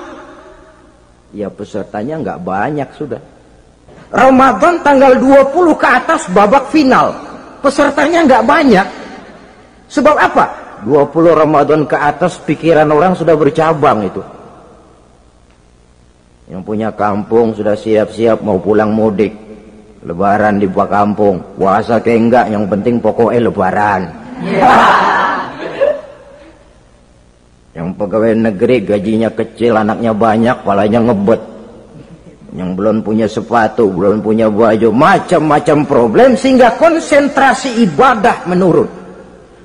[1.35, 3.19] ya pesertanya nggak banyak sudah
[4.15, 7.11] Ramadan tanggal 20 ke atas babak final.
[7.59, 8.87] Pesertanya nggak banyak.
[9.91, 10.45] Sebab apa?
[10.87, 14.23] 20 Ramadan ke atas pikiran orang sudah bercabang itu.
[16.45, 19.33] Yang punya kampung sudah siap-siap mau pulang mudik.
[20.05, 21.41] Lebaran di buah kampung.
[21.57, 24.03] Puasa ke enggak, yang penting pokoknya lebaran.
[27.75, 31.55] Yang pegawai negeri gajinya kecil, anaknya banyak, palanya ngebet
[32.55, 39.04] yang belum punya sepatu, belum punya baju, macam-macam problem sehingga konsentrasi ibadah menurun.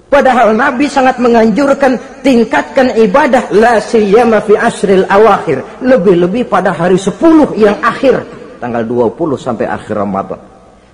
[0.10, 7.54] Padahal Nabi sangat menganjurkan tingkatkan ibadah la siyama fi asril awakhir, lebih-lebih pada hari 10
[7.54, 8.26] yang akhir
[8.58, 10.40] tanggal 20 sampai akhir Ramadan.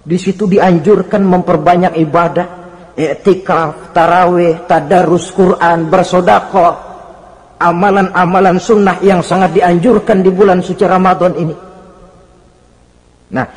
[0.05, 2.47] Di situ dianjurkan memperbanyak ibadah,
[2.93, 6.73] i'tikaf, tarawih, tadarus Quran, bersedekah,
[7.57, 11.55] amalan-amalan sunnah yang sangat dianjurkan di bulan suci Ramadan ini.
[13.33, 13.47] Nah,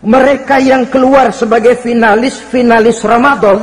[0.00, 3.58] mereka yang keluar sebagai finalis-finalis Ramadan,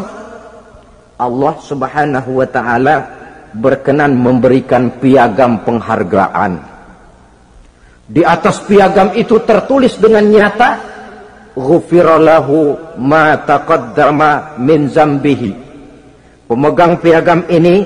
[1.17, 2.95] Allah Subhanahu wa taala
[3.57, 6.61] berkenan memberikan piagam penghargaan.
[8.07, 10.77] Di atas piagam itu tertulis dengan nyata,
[11.57, 12.57] "Ghufirallahu
[13.01, 15.51] ma taqaddama min zambihi."
[16.47, 17.83] Pemegang piagam ini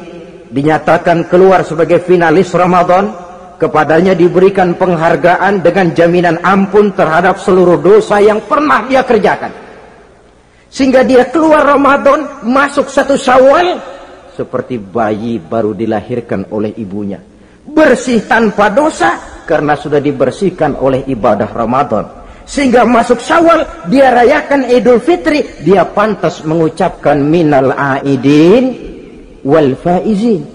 [0.51, 3.09] dinyatakan keluar sebagai finalis Ramadan
[3.57, 9.60] kepadanya diberikan penghargaan dengan jaminan ampun terhadap seluruh dosa yang pernah dia kerjakan.
[10.71, 13.75] Sehingga dia keluar Ramadan, masuk satu syawal,
[14.31, 17.19] seperti bayi baru dilahirkan oleh ibunya.
[17.67, 22.07] Bersih tanpa dosa, karena sudah dibersihkan oleh ibadah Ramadan.
[22.47, 28.71] Sehingga masuk syawal, dia rayakan idul fitri, dia pantas mengucapkan minal aidin
[29.43, 30.47] wal faizin.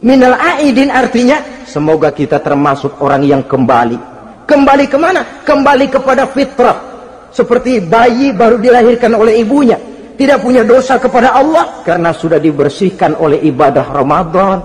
[0.00, 3.94] Minal aidin artinya Semoga kita termasuk orang yang kembali.
[4.42, 5.22] Kembali ke mana?
[5.46, 6.89] Kembali kepada fitrah.
[7.30, 9.78] Seperti bayi baru dilahirkan oleh ibunya.
[10.18, 11.80] Tidak punya dosa kepada Allah.
[11.86, 14.58] Karena sudah dibersihkan oleh ibadah Ramadan.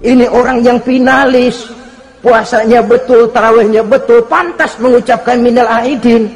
[0.00, 1.66] Ini orang yang finalis.
[2.20, 4.22] Puasanya betul, tarawehnya betul.
[4.28, 6.28] Pantas mengucapkan minal aidin.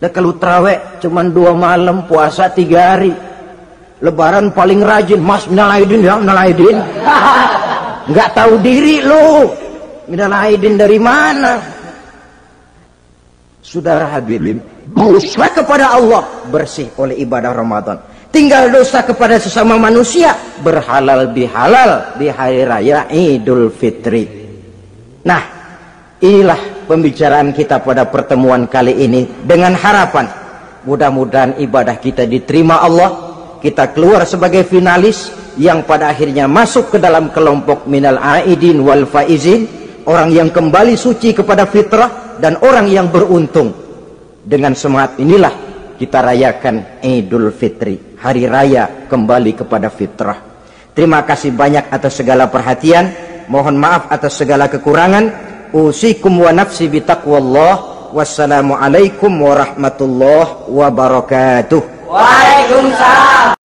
[0.00, 3.12] Dan kalau taraweh cuma dua malam, puasa tiga hari.
[4.02, 5.20] Lebaran paling rajin.
[5.20, 6.78] Mas minal aidin ya, minal aidin.
[8.10, 9.46] nggak tahu diri lu
[10.10, 11.81] minal aidin dari mana
[13.62, 14.58] saudara hadirin
[14.90, 18.02] dosa kepada Allah bersih oleh ibadah Ramadan.
[18.34, 20.34] Tinggal dosa kepada sesama manusia
[20.66, 24.26] berhalal bihalal di hari raya Idul Fitri.
[25.22, 25.42] Nah
[26.18, 30.26] inilah pembicaraan kita pada pertemuan kali ini dengan harapan
[30.82, 33.10] mudah-mudahan ibadah kita diterima Allah
[33.62, 39.68] kita keluar sebagai finalis yang pada akhirnya masuk ke dalam kelompok minal aidin wal faizin
[40.06, 43.70] orang yang kembali suci kepada fitrah dan orang yang beruntung.
[44.42, 45.54] Dengan semangat inilah
[45.94, 50.38] kita rayakan Idul Fitri hari raya kembali kepada fitrah.
[50.90, 53.14] Terima kasih banyak atas segala perhatian.
[53.46, 55.30] Mohon maaf atas segala kekurangan.
[55.70, 62.10] Usikum wa nafsi bitaqwallah wassalamualaikum warahmatullahi wabarakatuh.
[62.10, 63.61] Waalaikumsalam